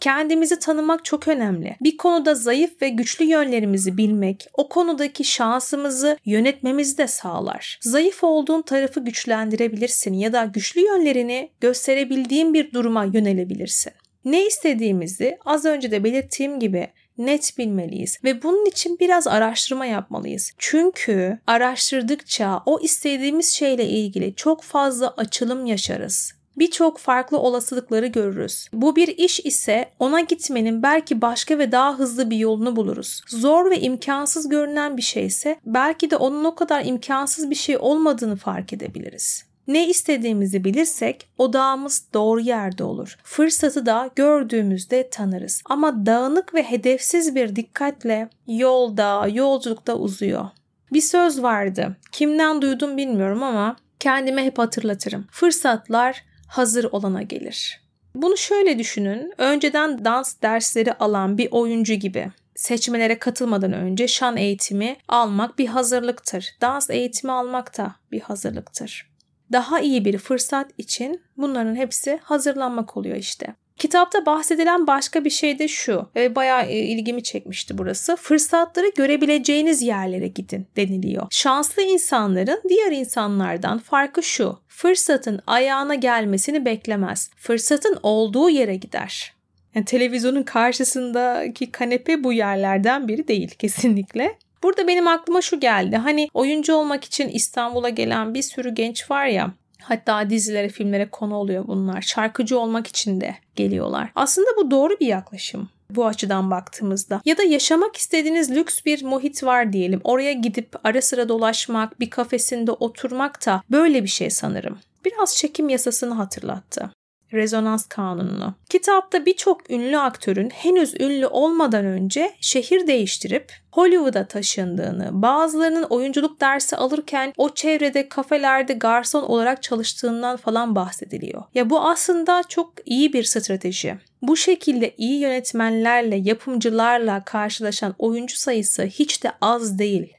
Kendimizi 0.01 0.59
tanımak 0.59 1.05
çok 1.05 1.29
önemli. 1.29 1.77
Bir 1.81 1.97
konuda 1.97 2.35
zayıf 2.35 2.83
ve 2.83 2.89
güçlü 2.89 3.25
yönlerimizi 3.25 3.97
bilmek, 3.97 4.49
o 4.55 4.69
konudaki 4.69 5.25
şansımızı 5.25 6.19
yönetmemizi 6.25 6.99
de 6.99 7.07
sağlar. 7.07 7.79
Zayıf 7.83 8.25
olduğun 8.25 8.63
tarafı 8.63 9.01
güçlendirebilirsin 9.01 10.13
ya 10.15 10.33
da 10.33 10.45
güçlü 10.45 10.81
yönlerini 10.81 11.51
gösterebildiğin 11.61 12.55
bir 12.55 12.73
duruma 12.73 13.05
yönelebilirsin. 13.05 13.93
Ne 14.25 14.47
istediğimizi 14.47 15.39
az 15.45 15.65
önce 15.65 15.91
de 15.91 16.05
belirttiğim 16.05 16.61
gibi 16.61 16.89
net 17.19 17.59
bilmeliyiz 17.59 18.19
ve 18.25 18.43
bunun 18.43 18.67
için 18.67 18.99
biraz 19.01 19.27
araştırma 19.27 19.87
yapmalıyız. 19.87 20.53
Çünkü 20.59 21.39
araştırdıkça 21.47 22.63
o 22.67 22.81
istediğimiz 22.81 23.53
şeyle 23.53 23.87
ilgili 23.89 24.35
çok 24.35 24.63
fazla 24.63 25.15
açılım 25.17 25.67
yaşarız 25.67 26.37
birçok 26.57 26.99
farklı 26.99 27.39
olasılıkları 27.39 28.07
görürüz. 28.07 28.69
Bu 28.73 28.97
bir 28.97 29.09
iş 29.09 29.41
ise 29.41 29.91
ona 29.99 30.21
gitmenin 30.21 30.83
belki 30.83 31.23
başka 31.23 31.59
ve 31.59 31.73
daha 31.73 31.99
hızlı 31.99 32.31
bir 32.31 32.37
yolunu 32.37 32.77
buluruz. 32.77 33.21
Zor 33.29 33.71
ve 33.71 33.81
imkansız 33.81 34.49
görünen 34.49 34.97
bir 34.97 35.03
şey 35.03 35.27
ise 35.27 35.57
belki 35.67 36.11
de 36.11 36.17
onun 36.17 36.45
o 36.45 36.55
kadar 36.55 36.85
imkansız 36.85 37.51
bir 37.51 37.55
şey 37.55 37.77
olmadığını 37.79 38.37
fark 38.37 38.73
edebiliriz. 38.73 39.46
Ne 39.69 39.89
istediğimizi 39.89 40.65
bilirsek 40.65 41.29
odağımız 41.39 42.07
doğru 42.15 42.41
yerde 42.41 42.85
olur. 42.85 43.19
Fırsatı 43.25 43.87
da 43.87 44.11
gördüğümüzde 44.17 45.11
tanırız. 45.11 45.63
Ama 45.65 46.07
dağınık 46.07 46.55
ve 46.55 46.63
hedefsiz 46.63 47.35
bir 47.35 47.57
dikkatle 47.57 48.29
yolda, 48.47 49.29
yolculukta 49.29 49.95
uzuyor. 49.95 50.49
Bir 50.93 51.01
söz 51.01 51.43
vardı. 51.43 51.97
Kimden 52.13 52.63
duydum 52.63 52.97
bilmiyorum 52.97 53.43
ama 53.43 53.77
kendime 54.01 54.45
hep 54.45 54.59
hatırlatırım. 54.59 55.27
Fırsatlar 55.31 56.25
hazır 56.49 56.85
olana 56.85 57.23
gelir. 57.23 57.81
Bunu 58.15 58.37
şöyle 58.37 58.79
düşünün. 58.79 59.33
Önceden 59.39 60.05
dans 60.05 60.35
dersleri 60.43 60.93
alan 60.93 61.39
bir 61.39 61.49
oyuncu 61.51 61.95
gibi 61.95 62.31
seçmelere 62.55 63.19
katılmadan 63.19 63.73
önce 63.73 64.09
şan 64.09 64.37
eğitimi 64.37 64.97
almak 65.09 65.59
bir 65.59 65.67
hazırlıktır. 65.67 66.57
Dans 66.61 66.91
eğitimi 66.91 67.33
almak 67.33 67.79
da 67.79 67.95
bir 68.13 68.21
hazırlıktır 68.21 69.16
daha 69.53 69.81
iyi 69.81 70.05
bir 70.05 70.19
fırsat 70.19 70.71
için 70.79 71.21
bunların 71.37 71.77
hepsi 71.77 72.21
hazırlanmak 72.23 72.97
oluyor 72.97 73.17
işte. 73.17 73.55
Kitapta 73.77 74.27
bahsedilen 74.27 74.87
başka 74.87 75.25
bir 75.25 75.31
şey 75.31 75.59
de 75.59 75.69
şu 75.69 76.09
ve 76.17 76.35
bayağı 76.35 76.67
e, 76.67 76.79
ilgimi 76.79 77.23
çekmişti 77.23 77.79
burası. 77.79 78.17
Fırsatları 78.17 78.91
görebileceğiniz 78.97 79.83
yerlere 79.83 80.29
gidin 80.29 80.67
deniliyor. 80.77 81.27
Şanslı 81.31 81.83
insanların 81.83 82.63
diğer 82.69 82.93
insanlardan 82.93 83.79
farkı 83.79 84.23
şu. 84.23 84.59
Fırsatın 84.69 85.41
ayağına 85.47 85.95
gelmesini 85.95 86.65
beklemez. 86.65 87.31
Fırsatın 87.37 87.99
olduğu 88.03 88.51
yere 88.51 88.77
gider. 88.77 89.37
Yani 89.75 89.85
televizyonun 89.85 90.43
karşısındaki 90.43 91.73
kanepe 91.73 92.25
bu 92.25 92.33
yerlerden 92.33 93.09
biri 93.09 93.29
değil 93.29 93.51
kesinlikle. 93.59 94.39
Burada 94.63 94.89
benim 94.89 95.09
aklıma 95.09 95.43
şu 95.43 95.61
geldi. 95.61 95.97
Hani 95.97 96.29
oyuncu 96.35 96.75
olmak 96.75 97.05
için 97.05 97.29
İstanbul'a 97.29 97.89
gelen 97.89 98.35
bir 98.35 98.43
sürü 98.43 98.75
genç 98.75 99.11
var 99.11 99.27
ya. 99.27 99.53
Hatta 99.83 100.31
dizilere, 100.31 100.69
filmlere 100.69 101.11
konu 101.11 101.35
oluyor 101.35 101.67
bunlar. 101.67 102.03
Şarkıcı 102.03 102.59
olmak 102.59 102.87
için 102.87 103.21
de 103.21 103.35
geliyorlar. 103.57 104.11
Aslında 104.15 104.49
bu 104.57 104.71
doğru 104.71 104.97
bir 105.01 105.07
yaklaşım 105.07 105.69
bu 105.91 106.07
açıdan 106.07 106.51
baktığımızda. 106.51 107.21
Ya 107.25 107.39
da 107.39 107.43
yaşamak 107.43 107.97
istediğiniz 107.97 108.51
lüks 108.51 108.85
bir 108.85 109.05
muhit 109.05 109.45
var 109.45 109.73
diyelim. 109.73 110.01
Oraya 110.05 110.33
gidip 110.33 110.69
ara 110.85 111.03
sıra 111.03 111.29
dolaşmak, 111.29 112.01
bir 112.01 112.11
kafesinde 112.11 112.71
oturmak 112.71 113.47
da 113.47 113.63
böyle 113.71 114.03
bir 114.03 114.09
şey 114.09 114.31
sanırım. 114.31 114.79
Biraz 115.05 115.37
çekim 115.37 115.69
yasasını 115.69 116.15
hatırlattı 116.15 116.91
rezonans 117.33 117.87
kanununu. 117.87 118.55
Kitapta 118.69 119.27
birçok 119.27 119.71
ünlü 119.71 119.99
aktörün 119.99 120.51
henüz 120.51 121.01
ünlü 121.01 121.27
olmadan 121.27 121.85
önce 121.85 122.33
şehir 122.41 122.87
değiştirip 122.87 123.53
Hollywood'a 123.73 124.27
taşındığını, 124.27 125.23
bazılarının 125.23 125.83
oyunculuk 125.83 126.41
dersi 126.41 126.77
alırken 126.77 127.33
o 127.37 127.55
çevrede 127.55 128.09
kafelerde 128.09 128.73
garson 128.73 129.23
olarak 129.23 129.63
çalıştığından 129.63 130.37
falan 130.37 130.75
bahsediliyor. 130.75 131.43
Ya 131.55 131.71
bu 131.71 131.81
aslında 131.81 132.43
çok 132.49 132.73
iyi 132.85 133.13
bir 133.13 133.25
strateji. 133.25 133.99
Bu 134.23 134.37
şekilde 134.37 134.95
iyi 134.99 135.21
yönetmenlerle, 135.21 136.17
yapımcılarla 136.17 137.25
karşılaşan 137.25 137.95
oyuncu 137.99 138.37
sayısı 138.37 138.83
hiç 138.83 139.25
de 139.25 139.33
az 139.41 139.79
değil. 139.79 140.13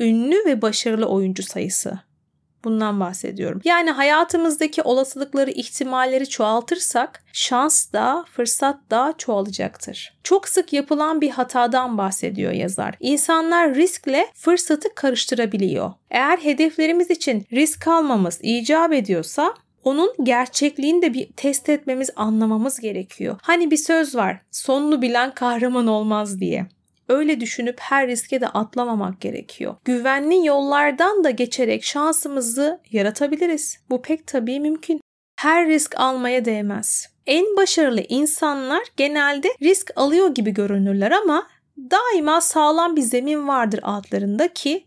Ünlü 0.00 0.44
ve 0.46 0.62
başarılı 0.62 1.06
oyuncu 1.06 1.42
sayısı 1.42 1.98
Bundan 2.64 3.00
bahsediyorum. 3.00 3.60
Yani 3.64 3.90
hayatımızdaki 3.90 4.82
olasılıkları, 4.82 5.50
ihtimalleri 5.50 6.28
çoğaltırsak 6.28 7.22
şans 7.32 7.92
da, 7.92 8.24
fırsat 8.32 8.90
da 8.90 9.14
çoğalacaktır. 9.18 10.14
Çok 10.24 10.48
sık 10.48 10.72
yapılan 10.72 11.20
bir 11.20 11.30
hatadan 11.30 11.98
bahsediyor 11.98 12.52
yazar. 12.52 12.94
İnsanlar 13.00 13.74
riskle 13.74 14.26
fırsatı 14.34 14.94
karıştırabiliyor. 14.94 15.92
Eğer 16.10 16.38
hedeflerimiz 16.38 17.10
için 17.10 17.46
risk 17.52 17.88
almamız 17.88 18.38
icap 18.42 18.92
ediyorsa 18.92 19.54
onun 19.84 20.14
gerçekliğini 20.22 21.02
de 21.02 21.14
bir 21.14 21.32
test 21.32 21.68
etmemiz, 21.68 22.10
anlamamız 22.16 22.80
gerekiyor. 22.80 23.38
Hani 23.42 23.70
bir 23.70 23.76
söz 23.76 24.14
var, 24.14 24.40
sonunu 24.50 25.02
bilen 25.02 25.34
kahraman 25.34 25.86
olmaz 25.86 26.40
diye 26.40 26.66
öyle 27.10 27.40
düşünüp 27.40 27.80
her 27.80 28.08
riske 28.08 28.40
de 28.40 28.48
atlamamak 28.48 29.20
gerekiyor. 29.20 29.76
Güvenli 29.84 30.46
yollardan 30.46 31.24
da 31.24 31.30
geçerek 31.30 31.84
şansımızı 31.84 32.80
yaratabiliriz. 32.90 33.78
Bu 33.90 34.02
pek 34.02 34.26
tabii 34.26 34.60
mümkün. 34.60 35.00
Her 35.36 35.68
risk 35.68 35.94
almaya 35.96 36.44
değmez. 36.44 37.08
En 37.26 37.56
başarılı 37.56 38.00
insanlar 38.08 38.82
genelde 38.96 39.48
risk 39.62 39.90
alıyor 39.96 40.34
gibi 40.34 40.50
görünürler 40.50 41.10
ama 41.10 41.46
daima 41.78 42.40
sağlam 42.40 42.96
bir 42.96 43.02
zemin 43.02 43.48
vardır 43.48 43.80
altlarında 43.82 44.52
ki 44.52 44.86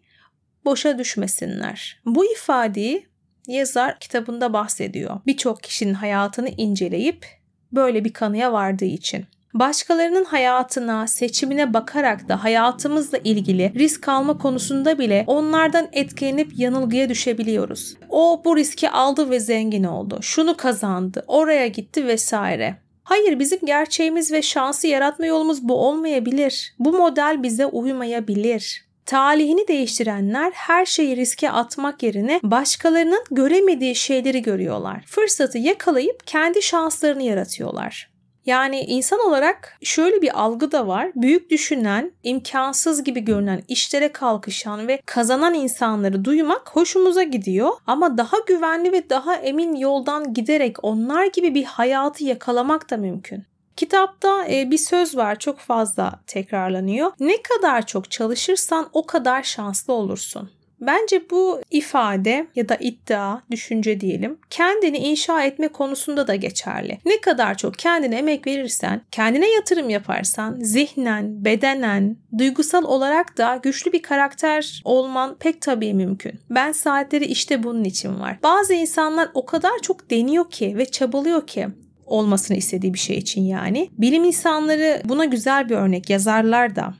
boşa 0.66 0.98
düşmesinler. 0.98 2.02
Bu 2.06 2.26
ifadeyi 2.32 3.08
yazar 3.48 4.00
kitabında 4.00 4.54
bahsediyor. 4.54 5.20
Birçok 5.26 5.64
kişinin 5.64 5.94
hayatını 5.94 6.50
inceleyip 6.50 7.26
böyle 7.72 8.06
bir 8.06 8.14
kanıya 8.14 8.54
vardığı 8.54 8.86
için. 8.86 9.26
Başkalarının 9.54 10.26
hayatına, 10.26 11.08
seçimine 11.08 11.74
bakarak 11.74 12.30
da 12.30 12.44
hayatımızla 12.44 13.18
ilgili 13.18 13.74
risk 13.76 14.08
alma 14.08 14.38
konusunda 14.38 15.00
bile 15.00 15.24
onlardan 15.28 15.88
etkilenip 15.92 16.60
yanılgıya 16.60 17.10
düşebiliyoruz. 17.10 17.98
O 18.10 18.42
bu 18.46 18.58
riski 18.58 18.90
aldı 18.90 19.30
ve 19.30 19.40
zengin 19.40 19.84
oldu. 19.84 20.20
Şunu 20.22 20.58
kazandı, 20.58 21.24
oraya 21.28 21.68
gitti 21.68 22.08
vesaire. 22.08 22.76
Hayır 23.04 23.40
bizim 23.40 23.60
gerçeğimiz 23.66 24.32
ve 24.32 24.42
şansı 24.42 24.88
yaratma 24.88 25.26
yolumuz 25.26 25.64
bu 25.64 25.88
olmayabilir. 25.88 26.76
Bu 26.80 26.94
model 26.94 27.44
bize 27.44 27.66
uymayabilir. 27.66 28.86
Talihini 29.06 29.68
değiştirenler 29.68 30.52
her 30.56 30.86
şeyi 30.86 31.16
riske 31.18 31.52
atmak 31.52 32.04
yerine 32.04 32.40
başkalarının 32.44 33.24
göremediği 33.32 33.96
şeyleri 33.96 34.42
görüyorlar. 34.42 35.04
Fırsatı 35.08 35.58
yakalayıp 35.58 36.28
kendi 36.28 36.62
şanslarını 36.62 37.24
yaratıyorlar. 37.24 38.13
Yani 38.46 38.80
insan 38.80 39.20
olarak 39.20 39.78
şöyle 39.84 40.22
bir 40.22 40.42
algı 40.42 40.72
da 40.72 40.88
var. 40.88 41.12
Büyük 41.16 41.50
düşünen, 41.50 42.12
imkansız 42.24 43.04
gibi 43.04 43.20
görünen 43.20 43.64
işlere 43.68 44.12
kalkışan 44.12 44.88
ve 44.88 45.02
kazanan 45.06 45.54
insanları 45.54 46.26
duymak 46.26 46.70
hoşumuza 46.70 47.24
gidiyor. 47.24 47.70
Ama 47.88 48.18
daha 48.18 48.38
güvenli 48.48 48.92
ve 48.92 49.10
daha 49.10 49.36
emin 49.36 49.76
yoldan 49.76 50.34
giderek 50.34 50.84
onlar 50.84 51.26
gibi 51.26 51.56
bir 51.56 51.64
hayatı 51.64 52.24
yakalamak 52.24 52.90
da 52.90 52.98
mümkün. 52.98 53.44
Kitapta 53.76 54.46
e, 54.48 54.72
bir 54.72 54.78
söz 54.78 55.18
var 55.18 55.40
çok 55.40 55.60
fazla 55.60 56.20
tekrarlanıyor. 56.28 57.12
Ne 57.20 57.42
kadar 57.42 57.86
çok 57.86 58.12
çalışırsan 58.12 58.90
o 58.94 59.06
kadar 59.06 59.44
şanslı 59.44 59.94
olursun. 59.94 60.50
Bence 60.82 61.30
bu 61.30 61.62
ifade 61.72 62.48
ya 62.56 62.70
da 62.70 62.76
iddia, 62.76 63.40
düşünce 63.52 64.00
diyelim, 64.00 64.38
kendini 64.50 64.98
inşa 64.98 65.44
etme 65.44 65.68
konusunda 65.68 66.28
da 66.28 66.36
geçerli. 66.36 67.00
Ne 67.06 67.22
kadar 67.22 67.58
çok 67.58 67.80
kendine 67.80 68.16
emek 68.16 68.48
verirsen, 68.48 69.02
kendine 69.12 69.50
yatırım 69.50 69.90
yaparsan, 69.90 70.58
zihnen, 70.62 71.46
bedenen, 71.46 72.18
duygusal 72.38 72.84
olarak 72.84 73.38
da 73.38 73.60
güçlü 73.64 73.94
bir 73.94 74.02
karakter 74.02 74.82
olman 74.86 75.36
pek 75.40 75.62
tabii 75.62 75.94
mümkün. 75.94 76.40
Ben 76.50 76.72
saatleri 76.72 77.26
işte 77.26 77.64
bunun 77.64 77.84
için 77.84 78.20
var. 78.20 78.38
Bazı 78.44 78.74
insanlar 78.74 79.30
o 79.34 79.46
kadar 79.46 79.80
çok 79.82 80.10
deniyor 80.10 80.50
ki 80.50 80.78
ve 80.78 80.86
çabalıyor 80.86 81.48
ki 81.48 81.68
olmasını 82.06 82.58
istediği 82.58 82.94
bir 82.94 83.00
şey 83.00 83.18
için 83.18 83.42
yani. 83.42 83.90
Bilim 83.98 84.24
insanları 84.24 85.02
buna 85.06 85.26
güzel 85.26 85.70
bir 85.70 85.76
örnek 85.76 86.10
yazarlar 86.10 86.76
da. 86.76 86.94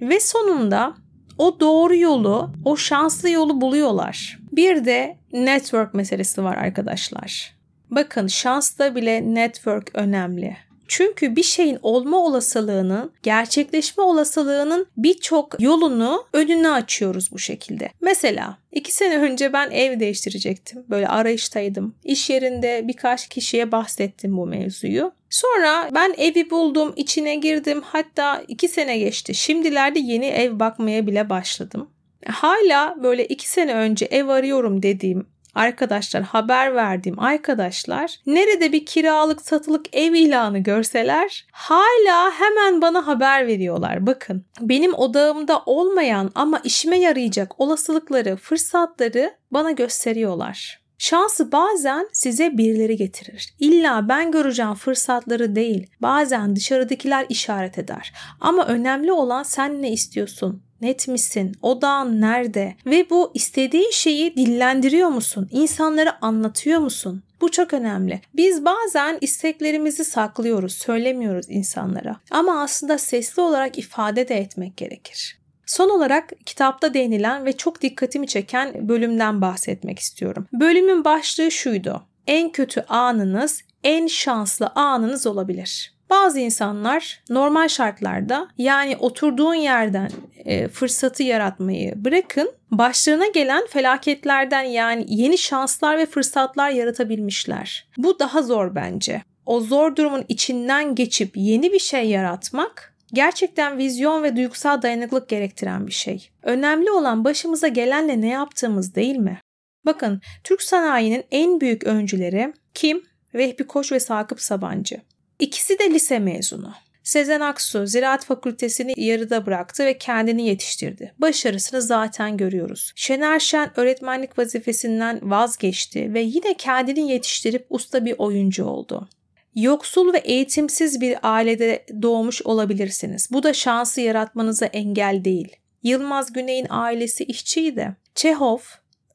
Ve 0.00 0.20
sonunda 0.20 0.94
o 1.40 1.60
doğru 1.60 1.96
yolu, 1.96 2.50
o 2.64 2.76
şanslı 2.76 3.30
yolu 3.30 3.60
buluyorlar. 3.60 4.38
Bir 4.52 4.84
de 4.84 5.16
network 5.32 5.94
meselesi 5.94 6.44
var 6.44 6.56
arkadaşlar. 6.56 7.54
Bakın 7.90 8.26
şansta 8.26 8.94
bile 8.94 9.34
network 9.34 9.90
önemli. 9.94 10.56
Çünkü 10.90 11.36
bir 11.36 11.42
şeyin 11.42 11.78
olma 11.82 12.16
olasılığının, 12.16 13.12
gerçekleşme 13.22 14.02
olasılığının 14.04 14.86
birçok 14.96 15.60
yolunu 15.62 16.24
önüne 16.32 16.70
açıyoruz 16.70 17.32
bu 17.32 17.38
şekilde. 17.38 17.90
Mesela 18.00 18.58
iki 18.72 18.94
sene 18.94 19.18
önce 19.18 19.52
ben 19.52 19.70
ev 19.70 20.00
değiştirecektim. 20.00 20.84
Böyle 20.90 21.08
arayıştaydım. 21.08 21.94
İş 22.04 22.30
yerinde 22.30 22.82
birkaç 22.88 23.28
kişiye 23.28 23.72
bahsettim 23.72 24.36
bu 24.36 24.46
mevzuyu. 24.46 25.12
Sonra 25.30 25.88
ben 25.94 26.14
evi 26.18 26.50
buldum, 26.50 26.92
içine 26.96 27.34
girdim. 27.34 27.82
Hatta 27.84 28.42
iki 28.48 28.68
sene 28.68 28.98
geçti. 28.98 29.34
Şimdilerde 29.34 29.98
yeni 29.98 30.26
ev 30.26 30.60
bakmaya 30.60 31.06
bile 31.06 31.30
başladım. 31.30 31.90
Hala 32.26 32.96
böyle 33.02 33.26
iki 33.26 33.48
sene 33.48 33.74
önce 33.74 34.06
ev 34.06 34.28
arıyorum 34.28 34.82
dediğim 34.82 35.26
arkadaşlar 35.54 36.22
haber 36.22 36.74
verdiğim 36.74 37.18
arkadaşlar 37.18 38.16
nerede 38.26 38.72
bir 38.72 38.86
kiralık 38.86 39.42
satılık 39.42 39.96
ev 39.96 40.12
ilanı 40.12 40.58
görseler 40.58 41.46
hala 41.52 42.30
hemen 42.30 42.82
bana 42.82 43.06
haber 43.06 43.46
veriyorlar. 43.46 44.06
Bakın 44.06 44.44
benim 44.60 44.94
odağımda 44.94 45.62
olmayan 45.66 46.30
ama 46.34 46.60
işime 46.64 46.98
yarayacak 46.98 47.60
olasılıkları, 47.60 48.36
fırsatları 48.36 49.34
bana 49.50 49.70
gösteriyorlar. 49.70 50.80
Şansı 50.98 51.52
bazen 51.52 52.08
size 52.12 52.58
birileri 52.58 52.96
getirir. 52.96 53.54
İlla 53.58 54.08
ben 54.08 54.32
göreceğim 54.32 54.74
fırsatları 54.74 55.54
değil. 55.56 55.90
Bazen 56.02 56.56
dışarıdakiler 56.56 57.26
işaret 57.28 57.78
eder. 57.78 58.12
Ama 58.40 58.66
önemli 58.66 59.12
olan 59.12 59.42
sen 59.42 59.82
ne 59.82 59.92
istiyorsun? 59.92 60.62
Net 60.80 61.08
misin? 61.08 61.56
Odağın 61.62 62.20
nerede? 62.20 62.74
Ve 62.86 63.10
bu 63.10 63.30
istediğin 63.34 63.90
şeyi 63.90 64.36
dillendiriyor 64.36 65.08
musun? 65.08 65.48
İnsanlara 65.50 66.18
anlatıyor 66.20 66.80
musun? 66.80 67.22
Bu 67.40 67.50
çok 67.50 67.74
önemli. 67.74 68.20
Biz 68.34 68.64
bazen 68.64 69.18
isteklerimizi 69.20 70.04
saklıyoruz, 70.04 70.72
söylemiyoruz 70.72 71.46
insanlara. 71.48 72.16
Ama 72.30 72.62
aslında 72.62 72.98
sesli 72.98 73.42
olarak 73.42 73.78
ifade 73.78 74.28
de 74.28 74.34
etmek 74.34 74.76
gerekir. 74.76 75.40
Son 75.66 75.90
olarak 75.90 76.32
kitapta 76.46 76.94
değinilen 76.94 77.44
ve 77.44 77.52
çok 77.52 77.82
dikkatimi 77.82 78.26
çeken 78.26 78.88
bölümden 78.88 79.40
bahsetmek 79.40 79.98
istiyorum. 79.98 80.46
Bölümün 80.52 81.04
başlığı 81.04 81.50
şuydu. 81.50 82.02
En 82.26 82.52
kötü 82.52 82.84
anınız 82.88 83.62
en 83.84 84.06
şanslı 84.06 84.72
anınız 84.74 85.26
olabilir. 85.26 85.94
Bazı 86.10 86.40
insanlar 86.40 87.20
normal 87.28 87.68
şartlarda 87.68 88.48
yani 88.58 88.96
oturduğun 88.96 89.54
yerden 89.54 90.10
e, 90.44 90.68
fırsatı 90.68 91.22
yaratmayı 91.22 92.04
bırakın 92.04 92.52
başlarına 92.70 93.26
gelen 93.26 93.66
felaketlerden 93.66 94.62
yani 94.62 95.04
yeni 95.08 95.38
şanslar 95.38 95.98
ve 95.98 96.06
fırsatlar 96.06 96.70
yaratabilmişler. 96.70 97.88
Bu 97.96 98.18
daha 98.18 98.42
zor 98.42 98.74
bence. 98.74 99.22
O 99.46 99.60
zor 99.60 99.96
durumun 99.96 100.24
içinden 100.28 100.94
geçip 100.94 101.36
yeni 101.36 101.72
bir 101.72 101.78
şey 101.78 102.08
yaratmak 102.08 102.94
gerçekten 103.12 103.78
vizyon 103.78 104.22
ve 104.22 104.36
duygusal 104.36 104.82
dayanıklık 104.82 105.28
gerektiren 105.28 105.86
bir 105.86 105.92
şey. 105.92 106.30
Önemli 106.42 106.90
olan 106.90 107.24
başımıza 107.24 107.68
gelenle 107.68 108.20
ne 108.20 108.28
yaptığımız 108.28 108.94
değil 108.94 109.16
mi? 109.16 109.40
Bakın 109.86 110.20
Türk 110.44 110.62
sanayinin 110.62 111.24
en 111.30 111.60
büyük 111.60 111.84
öncüleri 111.84 112.52
kim? 112.74 113.02
Vehbi 113.34 113.66
Koç 113.66 113.92
ve 113.92 114.00
Sakıp 114.00 114.40
Sabancı. 114.40 115.00
İkisi 115.40 115.78
de 115.78 115.90
lise 115.90 116.18
mezunu. 116.18 116.72
Sezen 117.02 117.40
Aksu 117.40 117.86
Ziraat 117.86 118.24
Fakültesini 118.24 118.92
yarıda 118.96 119.46
bıraktı 119.46 119.86
ve 119.86 119.98
kendini 119.98 120.46
yetiştirdi. 120.46 121.14
Başarısını 121.18 121.82
zaten 121.82 122.36
görüyoruz. 122.36 122.92
Şener 122.96 123.38
Şen 123.38 123.70
öğretmenlik 123.76 124.38
vazifesinden 124.38 125.30
vazgeçti 125.30 126.14
ve 126.14 126.20
yine 126.20 126.54
kendini 126.54 127.10
yetiştirip 127.12 127.66
usta 127.70 128.04
bir 128.04 128.14
oyuncu 128.18 128.64
oldu. 128.64 129.08
Yoksul 129.54 130.12
ve 130.12 130.18
eğitimsiz 130.18 131.00
bir 131.00 131.18
ailede 131.22 131.86
doğmuş 132.02 132.42
olabilirsiniz. 132.42 133.28
Bu 133.32 133.42
da 133.42 133.52
şansı 133.52 134.00
yaratmanıza 134.00 134.66
engel 134.66 135.24
değil. 135.24 135.56
Yılmaz 135.82 136.32
Güney'in 136.32 136.66
ailesi 136.70 137.24
işçiydi. 137.24 137.96
Çehov, 138.14 138.58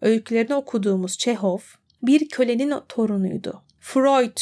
öykülerini 0.02 0.56
okuduğumuz 0.56 1.18
Çehov, 1.18 1.60
bir 2.02 2.30
kölenin 2.30 2.74
torunuydu. 2.90 3.62
Freud, 3.80 4.38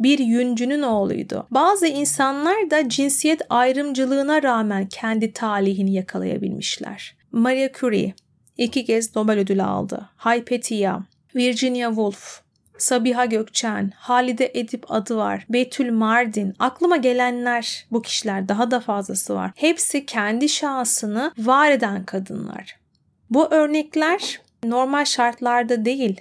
bir 0.00 0.18
yüncünün 0.18 0.82
oğluydu. 0.82 1.46
Bazı 1.50 1.86
insanlar 1.86 2.70
da 2.70 2.88
cinsiyet 2.88 3.42
ayrımcılığına 3.50 4.42
rağmen 4.42 4.86
kendi 4.86 5.32
talihini 5.32 5.92
yakalayabilmişler. 5.92 7.16
Maria 7.32 7.68
Curie 7.72 8.14
iki 8.58 8.84
kez 8.84 9.16
Nobel 9.16 9.38
ödülü 9.38 9.62
aldı. 9.62 10.08
Hypatia, 10.18 11.00
Virginia 11.34 11.88
Woolf, 11.88 12.40
Sabiha 12.78 13.24
Gökçen, 13.24 13.92
Halide 13.96 14.52
Edip 14.54 14.90
adı 14.90 15.16
var, 15.16 15.46
Betül 15.48 15.92
Mardin, 15.92 16.54
aklıma 16.58 16.96
gelenler 16.96 17.86
bu 17.90 18.02
kişiler 18.02 18.48
daha 18.48 18.70
da 18.70 18.80
fazlası 18.80 19.34
var. 19.34 19.50
Hepsi 19.56 20.06
kendi 20.06 20.48
şansını 20.48 21.32
var 21.38 21.70
eden 21.70 22.04
kadınlar. 22.04 22.76
Bu 23.30 23.46
örnekler 23.50 24.40
normal 24.64 25.04
şartlarda 25.04 25.84
değil, 25.84 26.20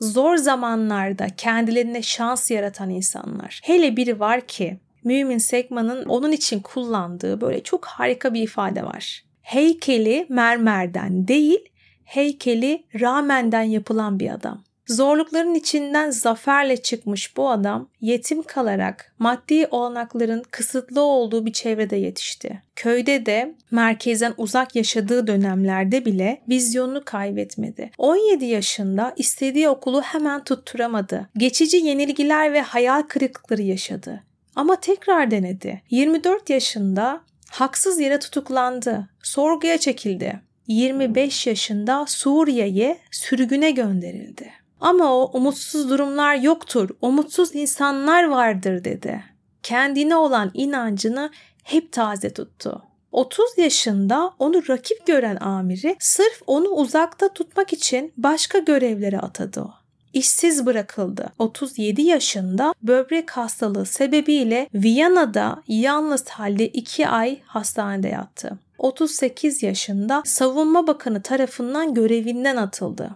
zor 0.00 0.36
zamanlarda 0.36 1.26
kendilerine 1.36 2.02
şans 2.02 2.50
yaratan 2.50 2.90
insanlar. 2.90 3.60
Hele 3.64 3.96
biri 3.96 4.20
var 4.20 4.40
ki 4.40 4.78
Mümin 5.04 5.38
Sekman'ın 5.38 6.04
onun 6.04 6.32
için 6.32 6.60
kullandığı 6.60 7.40
böyle 7.40 7.62
çok 7.62 7.84
harika 7.84 8.34
bir 8.34 8.42
ifade 8.42 8.84
var. 8.84 9.24
Heykeli 9.42 10.26
mermerden 10.28 11.28
değil, 11.28 11.68
heykeli 12.04 12.84
ramenden 13.00 13.62
yapılan 13.62 14.20
bir 14.20 14.30
adam. 14.30 14.64
Zorlukların 14.90 15.54
içinden 15.54 16.10
zaferle 16.10 16.76
çıkmış 16.76 17.36
bu 17.36 17.50
adam 17.50 17.88
yetim 18.00 18.42
kalarak 18.42 19.14
maddi 19.18 19.66
olanakların 19.70 20.42
kısıtlı 20.50 21.00
olduğu 21.00 21.46
bir 21.46 21.52
çevrede 21.52 21.96
yetişti. 21.96 22.62
Köyde 22.76 23.26
de 23.26 23.54
merkezden 23.70 24.34
uzak 24.36 24.76
yaşadığı 24.76 25.26
dönemlerde 25.26 26.04
bile 26.04 26.40
vizyonunu 26.48 27.04
kaybetmedi. 27.04 27.90
17 27.98 28.44
yaşında 28.44 29.14
istediği 29.16 29.68
okulu 29.68 30.02
hemen 30.02 30.44
tutturamadı. 30.44 31.28
Geçici 31.36 31.76
yenilgiler 31.76 32.52
ve 32.52 32.60
hayal 32.60 33.02
kırıklıkları 33.02 33.62
yaşadı. 33.62 34.22
Ama 34.56 34.80
tekrar 34.80 35.30
denedi. 35.30 35.82
24 35.90 36.50
yaşında 36.50 37.20
haksız 37.50 38.00
yere 38.00 38.18
tutuklandı. 38.18 39.08
Sorguya 39.22 39.78
çekildi. 39.78 40.40
25 40.66 41.46
yaşında 41.46 42.04
Suriye'ye 42.08 42.98
sürgüne 43.10 43.70
gönderildi. 43.70 44.59
Ama 44.80 45.14
o 45.14 45.30
umutsuz 45.38 45.90
durumlar 45.90 46.34
yoktur, 46.34 46.90
umutsuz 47.00 47.54
insanlar 47.54 48.24
vardır 48.24 48.84
dedi. 48.84 49.24
kendine 49.62 50.16
olan 50.16 50.50
inancını 50.54 51.30
hep 51.64 51.92
taze 51.92 52.32
tuttu. 52.32 52.82
30 53.12 53.44
yaşında 53.56 54.32
onu 54.38 54.68
rakip 54.68 55.06
gören 55.06 55.36
amiri 55.36 55.96
sırf 55.98 56.42
onu 56.46 56.68
uzakta 56.68 57.32
tutmak 57.32 57.72
için 57.72 58.12
başka 58.16 58.58
görevlere 58.58 59.18
atadı. 59.18 59.66
İşsiz 60.12 60.66
bırakıldı. 60.66 61.32
37 61.38 62.02
yaşında 62.02 62.74
böbrek 62.82 63.30
hastalığı 63.30 63.86
sebebiyle 63.86 64.68
Viyana'da 64.74 65.62
yalnız 65.68 66.28
halde 66.28 66.68
2 66.68 67.08
ay 67.08 67.40
hastanede 67.42 68.08
yattı. 68.08 68.58
38 68.78 69.62
yaşında 69.62 70.22
savunma 70.24 70.86
bakanı 70.86 71.22
tarafından 71.22 71.94
görevinden 71.94 72.56
atıldı. 72.56 73.10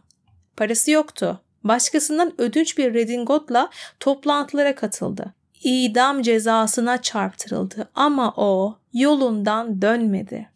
Parası 0.57 0.90
yoktu. 0.90 1.40
Başkasından 1.64 2.33
ödünç 2.38 2.79
bir 2.79 2.94
redingotla 2.94 3.70
toplantılara 4.00 4.74
katıldı. 4.74 5.35
İdam 5.62 6.22
cezasına 6.22 7.03
çarptırıldı 7.03 7.88
ama 7.94 8.35
o 8.37 8.79
yolundan 8.92 9.83
dönmedi. 9.83 10.48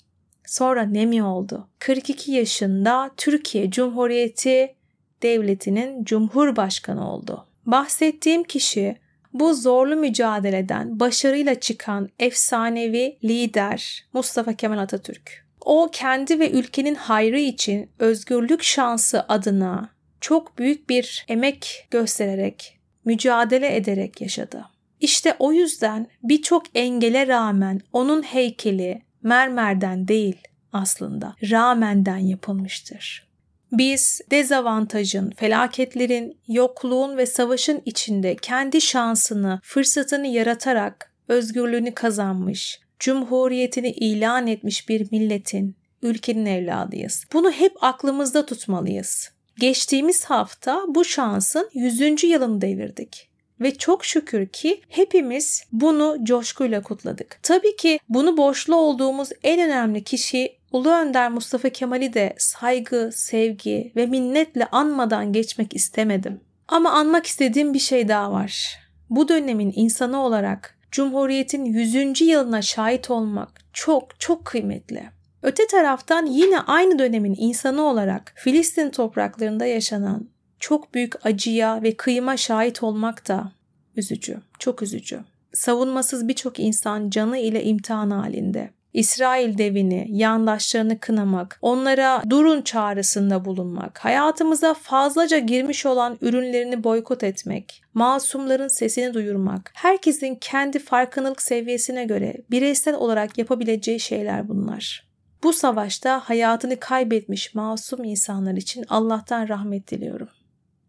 Sonra 0.46 0.82
ne 0.82 1.06
mi 1.06 1.24
oldu? 1.24 1.68
42 1.78 2.32
yaşında 2.32 3.10
Türkiye 3.16 3.70
Cumhuriyeti 3.70 4.74
Devleti'nin 5.22 6.04
Cumhurbaşkanı 6.04 7.12
oldu. 7.12 7.46
Bahsettiğim 7.66 8.44
kişi 8.44 8.96
bu 9.32 9.54
zorlu 9.54 9.96
mücadeleden 9.96 11.00
başarıyla 11.00 11.60
çıkan 11.60 12.08
efsanevi 12.18 13.18
lider 13.24 14.04
Mustafa 14.12 14.52
Kemal 14.52 14.78
Atatürk. 14.78 15.44
O 15.60 15.88
kendi 15.92 16.38
ve 16.38 16.50
ülkenin 16.50 16.94
hayrı 16.94 17.40
için 17.40 17.90
özgürlük 17.98 18.62
şansı 18.62 19.24
adına 19.28 19.90
çok 20.20 20.58
büyük 20.58 20.90
bir 20.90 21.24
emek 21.28 21.88
göstererek, 21.90 22.78
mücadele 23.04 23.76
ederek 23.76 24.20
yaşadı. 24.20 24.64
İşte 25.00 25.36
o 25.38 25.52
yüzden 25.52 26.06
birçok 26.22 26.62
engele 26.74 27.26
rağmen 27.26 27.80
onun 27.92 28.22
heykeli 28.22 29.02
mermerden 29.22 30.08
değil 30.08 30.36
aslında 30.72 31.34
ramenden 31.50 32.18
yapılmıştır. 32.18 33.28
Biz 33.72 34.20
dezavantajın, 34.30 35.30
felaketlerin, 35.30 36.38
yokluğun 36.48 37.16
ve 37.16 37.26
savaşın 37.26 37.82
içinde 37.84 38.36
kendi 38.36 38.80
şansını, 38.80 39.60
fırsatını 39.62 40.26
yaratarak 40.26 41.12
özgürlüğünü 41.28 41.94
kazanmış, 41.94 42.80
cumhuriyetini 42.98 43.90
ilan 43.90 44.46
etmiş 44.46 44.88
bir 44.88 45.12
milletin, 45.12 45.76
ülkenin 46.02 46.46
evladıyız. 46.46 47.24
Bunu 47.32 47.50
hep 47.50 47.72
aklımızda 47.80 48.46
tutmalıyız. 48.46 49.30
Geçtiğimiz 49.58 50.24
hafta 50.24 50.84
bu 50.88 51.04
şansın 51.04 51.70
100. 51.74 52.24
yılını 52.24 52.60
devirdik 52.60 53.28
ve 53.60 53.74
çok 53.74 54.04
şükür 54.04 54.48
ki 54.48 54.80
hepimiz 54.88 55.64
bunu 55.72 56.18
coşkuyla 56.22 56.82
kutladık. 56.82 57.38
Tabii 57.42 57.76
ki 57.76 57.98
bunu 58.08 58.36
borçlu 58.36 58.76
olduğumuz 58.76 59.28
en 59.42 59.60
önemli 59.60 60.04
kişi 60.04 60.58
Ulu 60.72 60.90
Önder 60.90 61.30
Mustafa 61.30 61.68
Kemal'i 61.68 62.14
de 62.14 62.34
saygı, 62.38 63.10
sevgi 63.12 63.92
ve 63.96 64.06
minnetle 64.06 64.66
anmadan 64.66 65.32
geçmek 65.32 65.76
istemedim. 65.76 66.40
Ama 66.68 66.90
anmak 66.90 67.26
istediğim 67.26 67.74
bir 67.74 67.78
şey 67.78 68.08
daha 68.08 68.32
var. 68.32 68.78
Bu 69.10 69.28
dönemin 69.28 69.72
insanı 69.76 70.22
olarak 70.22 70.78
Cumhuriyet'in 70.92 71.64
100. 71.64 72.20
yılına 72.20 72.62
şahit 72.62 73.10
olmak 73.10 73.48
çok 73.72 74.20
çok 74.20 74.44
kıymetli. 74.44 75.17
Öte 75.42 75.66
taraftan 75.66 76.26
yine 76.26 76.60
aynı 76.60 76.98
dönemin 76.98 77.36
insanı 77.38 77.82
olarak 77.82 78.32
Filistin 78.36 78.90
topraklarında 78.90 79.66
yaşanan 79.66 80.28
çok 80.58 80.94
büyük 80.94 81.26
acıya 81.26 81.82
ve 81.82 81.96
kıyıma 81.96 82.36
şahit 82.36 82.82
olmak 82.82 83.28
da 83.28 83.52
üzücü, 83.96 84.40
çok 84.58 84.82
üzücü. 84.82 85.20
Savunmasız 85.52 86.28
birçok 86.28 86.60
insan 86.60 87.10
canı 87.10 87.38
ile 87.38 87.64
imtihan 87.64 88.10
halinde. 88.10 88.70
İsrail 88.92 89.58
devini, 89.58 90.06
yandaşlarını 90.10 91.00
kınamak, 91.00 91.58
onlara 91.62 92.22
durun 92.30 92.62
çağrısında 92.62 93.44
bulunmak, 93.44 93.98
hayatımıza 93.98 94.74
fazlaca 94.74 95.38
girmiş 95.38 95.86
olan 95.86 96.18
ürünlerini 96.20 96.84
boykot 96.84 97.24
etmek, 97.24 97.82
masumların 97.94 98.68
sesini 98.68 99.14
duyurmak, 99.14 99.72
herkesin 99.74 100.34
kendi 100.34 100.78
farkındalık 100.78 101.42
seviyesine 101.42 102.04
göre 102.04 102.36
bireysel 102.50 102.94
olarak 102.94 103.38
yapabileceği 103.38 104.00
şeyler 104.00 104.48
bunlar. 104.48 105.07
Bu 105.42 105.52
savaşta 105.52 106.20
hayatını 106.20 106.80
kaybetmiş 106.80 107.54
masum 107.54 108.04
insanlar 108.04 108.54
için 108.54 108.84
Allah'tan 108.88 109.48
rahmet 109.48 109.90
diliyorum. 109.90 110.28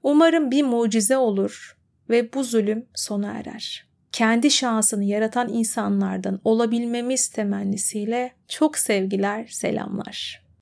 Umarım 0.03 0.51
bir 0.51 0.63
mucize 0.63 1.17
olur 1.17 1.77
ve 2.09 2.33
bu 2.33 2.43
zulüm 2.43 2.85
sona 2.95 3.31
erer 3.31 3.89
kendi 4.11 4.51
şansını 4.51 5.03
yaratan 5.03 5.49
insanlardan 5.53 6.39
olabilmemiz 6.43 7.27
temennisiyle 7.27 8.31
çok 8.47 8.77
sevgiler, 8.77 9.47
selamlar. 9.47 10.48